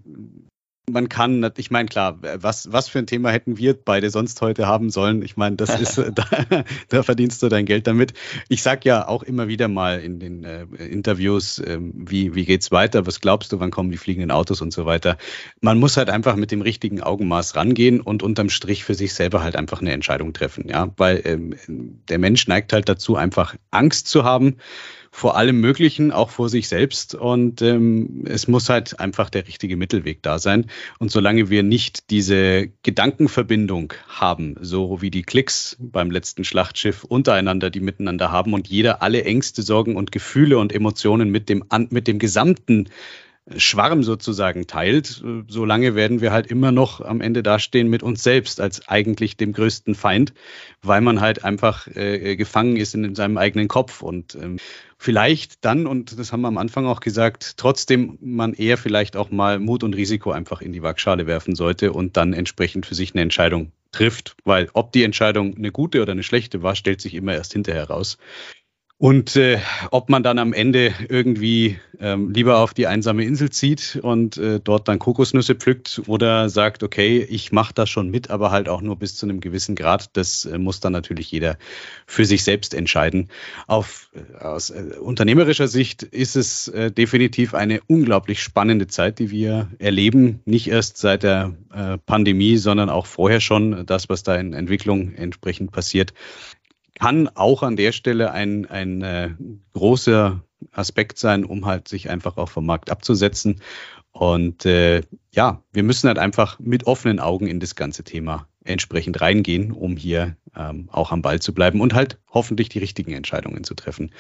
[0.89, 4.67] man kann, ich meine, klar, was, was für ein Thema hätten wir beide sonst heute
[4.67, 5.21] haben sollen?
[5.21, 8.13] Ich meine, das ist, da, da, verdienst du dein Geld damit.
[8.49, 12.71] Ich sag ja auch immer wieder mal in den äh, Interviews, äh, wie, wie geht's
[12.71, 13.05] weiter?
[13.05, 15.17] Was glaubst du, wann kommen die fliegenden Autos und so weiter?
[15.61, 19.43] Man muss halt einfach mit dem richtigen Augenmaß rangehen und unterm Strich für sich selber
[19.43, 21.55] halt einfach eine Entscheidung treffen, ja, weil ähm,
[22.09, 24.57] der Mensch neigt halt dazu, einfach Angst zu haben
[25.13, 27.15] vor allem Möglichen, auch vor sich selbst.
[27.15, 30.67] Und ähm, es muss halt einfach der richtige Mittelweg da sein.
[30.99, 37.69] Und solange wir nicht diese Gedankenverbindung haben, so wie die Klicks beim letzten Schlachtschiff untereinander,
[37.69, 42.07] die miteinander haben und jeder alle Ängste, Sorgen und Gefühle und Emotionen mit dem, mit
[42.07, 42.87] dem gesamten
[43.57, 48.61] Schwarm sozusagen teilt, solange werden wir halt immer noch am Ende dastehen mit uns selbst
[48.61, 50.33] als eigentlich dem größten Feind,
[50.83, 54.57] weil man halt einfach äh, gefangen ist in, in, seinem eigenen Kopf und ähm,
[55.01, 59.31] vielleicht dann, und das haben wir am Anfang auch gesagt, trotzdem man eher vielleicht auch
[59.31, 63.15] mal Mut und Risiko einfach in die Waagschale werfen sollte und dann entsprechend für sich
[63.15, 67.15] eine Entscheidung trifft, weil ob die Entscheidung eine gute oder eine schlechte war, stellt sich
[67.15, 68.19] immer erst hinterher raus.
[69.01, 69.57] Und äh,
[69.89, 74.59] ob man dann am Ende irgendwie ähm, lieber auf die einsame Insel zieht und äh,
[74.63, 78.81] dort dann Kokosnüsse pflückt oder sagt, okay, ich mache das schon mit, aber halt auch
[78.81, 81.57] nur bis zu einem gewissen Grad, das äh, muss dann natürlich jeder
[82.05, 83.29] für sich selbst entscheiden.
[83.65, 89.31] Auf, äh, aus äh, unternehmerischer Sicht ist es äh, definitiv eine unglaublich spannende Zeit, die
[89.31, 90.41] wir erleben.
[90.45, 95.15] Nicht erst seit der äh, Pandemie, sondern auch vorher schon das, was da in Entwicklung
[95.15, 96.13] entsprechend passiert
[97.01, 99.31] kann auch an der Stelle ein, ein äh,
[99.73, 103.59] großer Aspekt sein, um halt sich einfach auch vom Markt abzusetzen.
[104.11, 109.19] Und äh, ja, wir müssen halt einfach mit offenen Augen in das ganze Thema entsprechend
[109.19, 113.63] reingehen, um hier ähm, auch am Ball zu bleiben und halt hoffentlich die richtigen Entscheidungen
[113.63, 114.11] zu treffen.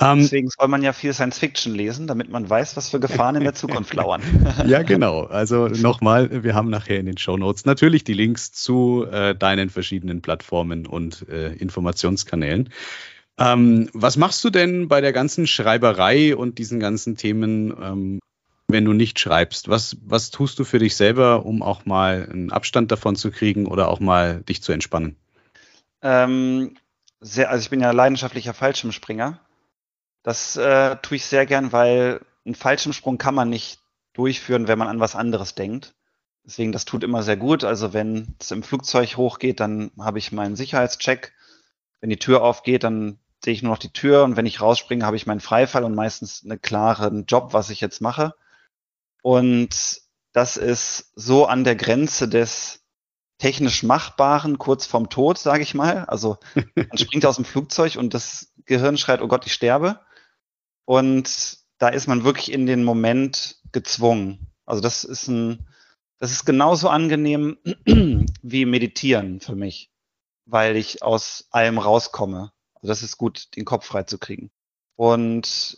[0.00, 3.34] Ähm, Deswegen soll man ja viel Science Fiction lesen, damit man weiß, was für Gefahren
[3.34, 4.22] in der Zukunft lauern.
[4.66, 5.24] ja, genau.
[5.24, 9.70] Also nochmal, wir haben nachher in den Show Notes natürlich die Links zu äh, deinen
[9.70, 12.70] verschiedenen Plattformen und äh, Informationskanälen.
[13.38, 18.20] Ähm, was machst du denn bei der ganzen Schreiberei und diesen ganzen Themen, ähm,
[18.68, 19.68] wenn du nicht schreibst?
[19.68, 23.66] Was, was tust du für dich selber, um auch mal einen Abstand davon zu kriegen
[23.66, 25.16] oder auch mal dich zu entspannen?
[26.02, 26.76] Ähm,
[27.20, 29.40] sehr, also ich bin ja leidenschaftlicher Fallschirmspringer
[30.22, 33.80] das äh, tue ich sehr gern, weil einen Fallschirmsprung kann man nicht
[34.12, 35.94] durchführen, wenn man an was anderes denkt.
[36.44, 37.62] Deswegen, das tut immer sehr gut.
[37.62, 41.34] Also wenn es im Flugzeug hochgeht, dann habe ich meinen Sicherheitscheck.
[42.00, 45.04] Wenn die Tür aufgeht, dann sehe ich nur noch die Tür und wenn ich rausspringe,
[45.04, 48.34] habe ich meinen Freifall und meistens einen klaren Job, was ich jetzt mache.
[49.22, 50.00] Und
[50.32, 52.84] das ist so an der Grenze des
[53.38, 56.04] technisch Machbaren, kurz vorm Tod, sage ich mal.
[56.06, 56.38] Also
[56.74, 60.00] man springt aus dem Flugzeug und das Gehirn schreit, oh Gott, ich sterbe.
[60.88, 64.46] Und da ist man wirklich in den Moment gezwungen.
[64.64, 65.68] Also das ist ein,
[66.18, 67.58] das ist genauso angenehm
[68.42, 69.92] wie meditieren für mich,
[70.46, 72.52] weil ich aus allem rauskomme.
[72.76, 74.50] Also das ist gut, den Kopf frei zu kriegen.
[74.96, 75.76] Und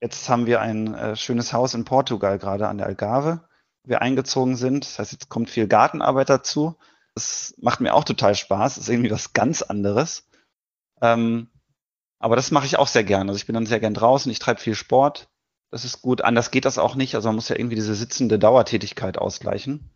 [0.00, 3.48] jetzt haben wir ein äh, schönes Haus in Portugal, gerade an der Algarve,
[3.82, 4.84] wo wir eingezogen sind.
[4.84, 6.76] Das heißt, jetzt kommt viel Gartenarbeit dazu.
[7.16, 8.76] Das macht mir auch total Spaß.
[8.76, 10.28] Das ist irgendwie was ganz anderes.
[11.02, 11.50] Ähm,
[12.24, 13.28] aber das mache ich auch sehr gern.
[13.28, 15.28] Also ich bin dann sehr gern draußen, ich treibe viel Sport.
[15.70, 16.22] Das ist gut.
[16.22, 17.14] Anders geht das auch nicht.
[17.16, 19.90] Also man muss ja irgendwie diese sitzende Dauertätigkeit ausgleichen.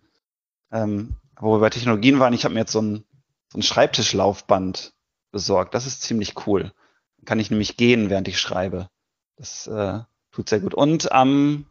[0.70, 3.06] Ähm, wo wir bei Technologien waren, ich habe mir jetzt so ein,
[3.50, 4.92] so ein Schreibtischlaufband
[5.32, 5.72] besorgt.
[5.72, 6.70] Das ist ziemlich cool.
[7.16, 8.90] Dann kann ich nämlich gehen, während ich schreibe.
[9.36, 10.00] Das äh,
[10.30, 10.74] tut sehr gut.
[10.74, 11.64] Und am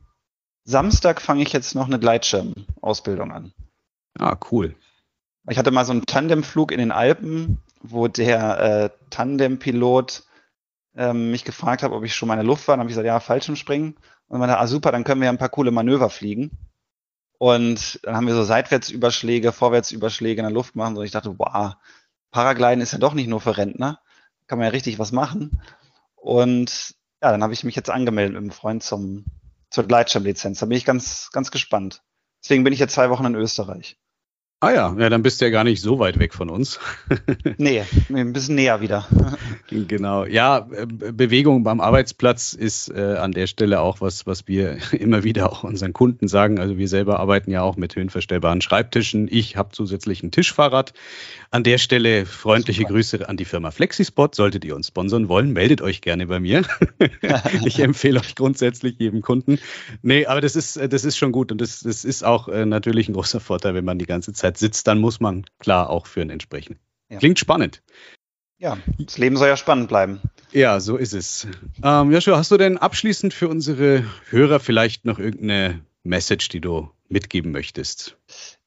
[0.64, 3.54] Samstag fange ich jetzt noch eine Gleitschirm-Ausbildung an.
[4.18, 4.74] Ah, cool.
[5.48, 10.24] Ich hatte mal so einen Tandemflug in den Alpen, wo der äh, Tandempilot
[10.98, 12.74] ähm, mich gefragt habe, ob ich schon mal in der Luft war.
[12.74, 13.96] Dann habe ich gesagt, ja, Fallschirmspringen.
[14.28, 16.52] Und man ah super, dann können wir ein paar coole Manöver fliegen.
[17.38, 20.98] Und dann haben wir so Seitwärtsüberschläge, Vorwärtsüberschläge in der Luft gemacht.
[20.98, 21.80] Und ich dachte, boah,
[22.32, 24.00] Paragliden ist ja doch nicht nur für Rentner.
[24.48, 25.62] Kann man ja richtig was machen.
[26.16, 29.26] Und ja, dann habe ich mich jetzt angemeldet mit einem Freund zum,
[29.70, 30.60] zur Gleitschirmlizenz.
[30.60, 32.02] Da bin ich ganz, ganz gespannt.
[32.44, 33.98] Deswegen bin ich jetzt zwei Wochen in Österreich.
[34.60, 36.80] Ah ja, ja, dann bist du ja gar nicht so weit weg von uns.
[37.58, 39.08] nee, ein bisschen näher wieder.
[39.70, 40.26] genau.
[40.26, 45.24] Ja, äh, Bewegung beim Arbeitsplatz ist äh, an der Stelle auch was, was wir immer
[45.24, 46.60] wieder auch unseren Kunden sagen.
[46.60, 49.28] Also wir selber arbeiten ja auch mit höhenverstellbaren Schreibtischen.
[49.30, 50.94] Ich habe zusätzlich ein Tischfahrrad.
[51.52, 52.94] An der Stelle freundliche Super.
[52.94, 54.34] Grüße an die Firma Flexispot.
[54.34, 56.64] Solltet ihr uns sponsern wollen, meldet euch gerne bei mir.
[57.64, 59.60] ich empfehle euch grundsätzlich jedem Kunden.
[60.02, 63.08] Nee, aber das ist, das ist schon gut und das, das ist auch äh, natürlich
[63.08, 66.08] ein großer Vorteil, wenn man die ganze Zeit Zeit sitzt, dann muss man klar auch
[66.08, 66.80] führen entsprechend.
[67.10, 67.20] Ja.
[67.20, 67.82] Klingt spannend.
[68.60, 70.22] Ja, das Leben soll ja spannend bleiben.
[70.52, 71.48] Ja, so ist es.
[71.84, 76.90] Ähm, Joshua, hast du denn abschließend für unsere Hörer vielleicht noch irgendeine Message, die du
[77.08, 78.18] mitgeben möchtest?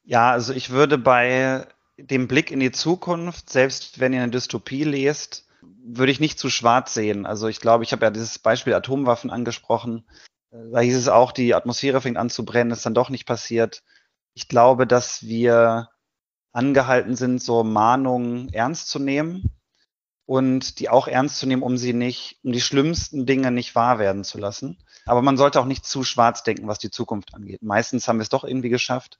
[0.03, 1.67] Ja, also ich würde bei
[1.97, 5.45] dem Blick in die Zukunft, selbst wenn ihr eine Dystopie lest,
[5.83, 7.25] würde ich nicht zu schwarz sehen.
[7.25, 10.05] Also ich glaube, ich habe ja dieses Beispiel Atomwaffen angesprochen.
[10.51, 13.83] Da hieß es auch, die Atmosphäre fängt an zu brennen, ist dann doch nicht passiert.
[14.33, 15.89] Ich glaube, dass wir
[16.51, 19.49] angehalten sind, so Mahnungen ernst zu nehmen
[20.25, 23.99] und die auch ernst zu nehmen, um sie nicht, um die schlimmsten Dinge nicht wahr
[23.99, 24.77] werden zu lassen.
[25.05, 27.61] Aber man sollte auch nicht zu schwarz denken, was die Zukunft angeht.
[27.61, 29.19] Meistens haben wir es doch irgendwie geschafft.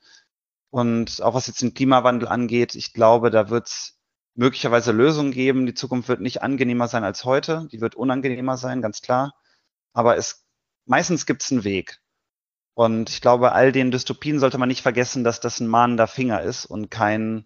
[0.69, 3.97] Und auch was jetzt den Klimawandel angeht, ich glaube, da wird es
[4.35, 5.65] möglicherweise Lösungen geben.
[5.65, 7.67] Die Zukunft wird nicht angenehmer sein als heute.
[7.71, 9.33] Die wird unangenehmer sein, ganz klar.
[9.93, 10.45] Aber es,
[10.85, 11.99] meistens gibt es einen Weg.
[12.73, 16.41] Und ich glaube, all den Dystopien sollte man nicht vergessen, dass das ein mahnender Finger
[16.41, 17.45] ist und kein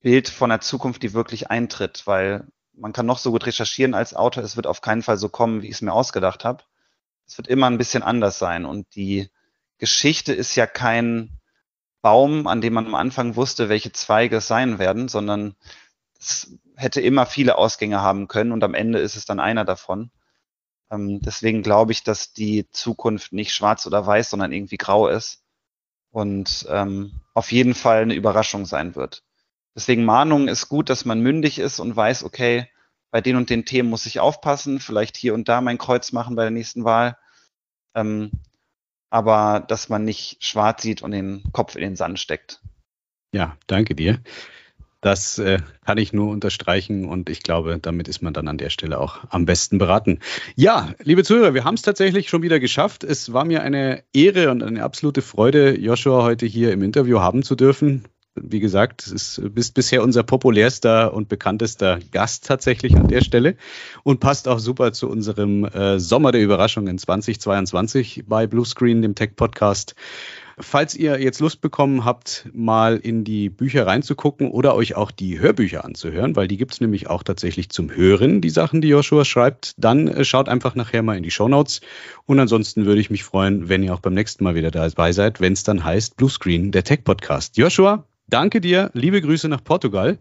[0.00, 4.14] Bild von der Zukunft, die wirklich eintritt, weil man kann noch so gut recherchieren als
[4.14, 6.62] Autor, es wird auf keinen Fall so kommen, wie ich es mir ausgedacht habe.
[7.26, 8.64] Es wird immer ein bisschen anders sein.
[8.64, 9.28] Und die
[9.78, 11.38] Geschichte ist ja kein
[12.00, 15.56] Baum, an dem man am Anfang wusste, welche Zweige es sein werden, sondern
[16.18, 20.10] es hätte immer viele Ausgänge haben können und am Ende ist es dann einer davon.
[20.90, 25.42] Ähm, deswegen glaube ich, dass die Zukunft nicht schwarz oder weiß, sondern irgendwie grau ist
[26.10, 29.22] und ähm, auf jeden Fall eine Überraschung sein wird.
[29.74, 32.68] Deswegen Mahnung ist gut, dass man mündig ist und weiß, okay,
[33.10, 36.36] bei den und den Themen muss ich aufpassen, vielleicht hier und da mein Kreuz machen
[36.36, 37.16] bei der nächsten Wahl.
[37.94, 38.32] Ähm,
[39.10, 42.60] aber dass man nicht schwarz sieht und den Kopf in den Sand steckt.
[43.32, 44.20] Ja, danke dir.
[45.00, 48.70] Das äh, kann ich nur unterstreichen und ich glaube, damit ist man dann an der
[48.70, 50.18] Stelle auch am besten beraten.
[50.56, 53.04] Ja, liebe Zuhörer, wir haben es tatsächlich schon wieder geschafft.
[53.04, 57.42] Es war mir eine Ehre und eine absolute Freude, Joshua heute hier im Interview haben
[57.42, 58.04] zu dürfen
[58.42, 63.56] wie gesagt, ist, bist bisher unser populärster und bekanntester Gast tatsächlich an der Stelle
[64.02, 69.94] und passt auch super zu unserem äh, Sommer der Überraschungen 2022 bei Bluescreen, dem Tech-Podcast.
[70.60, 75.38] Falls ihr jetzt Lust bekommen habt, mal in die Bücher reinzugucken oder euch auch die
[75.38, 79.74] Hörbücher anzuhören, weil die gibt's nämlich auch tatsächlich zum Hören, die Sachen, die Joshua schreibt,
[79.76, 81.80] dann äh, schaut einfach nachher mal in die Shownotes.
[82.26, 85.40] Und ansonsten würde ich mich freuen, wenn ihr auch beim nächsten Mal wieder dabei seid,
[85.40, 87.56] wenn es dann heißt Bluescreen, der Tech-Podcast.
[87.56, 90.18] Joshua, danke dir, liebe Grüße nach Portugal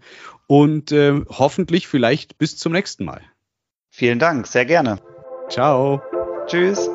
[0.48, 3.22] und äh, hoffentlich vielleicht bis zum nächsten Mal.
[3.90, 5.00] Vielen Dank, sehr gerne.
[5.50, 6.02] Ciao.
[6.48, 6.90] Tschüss.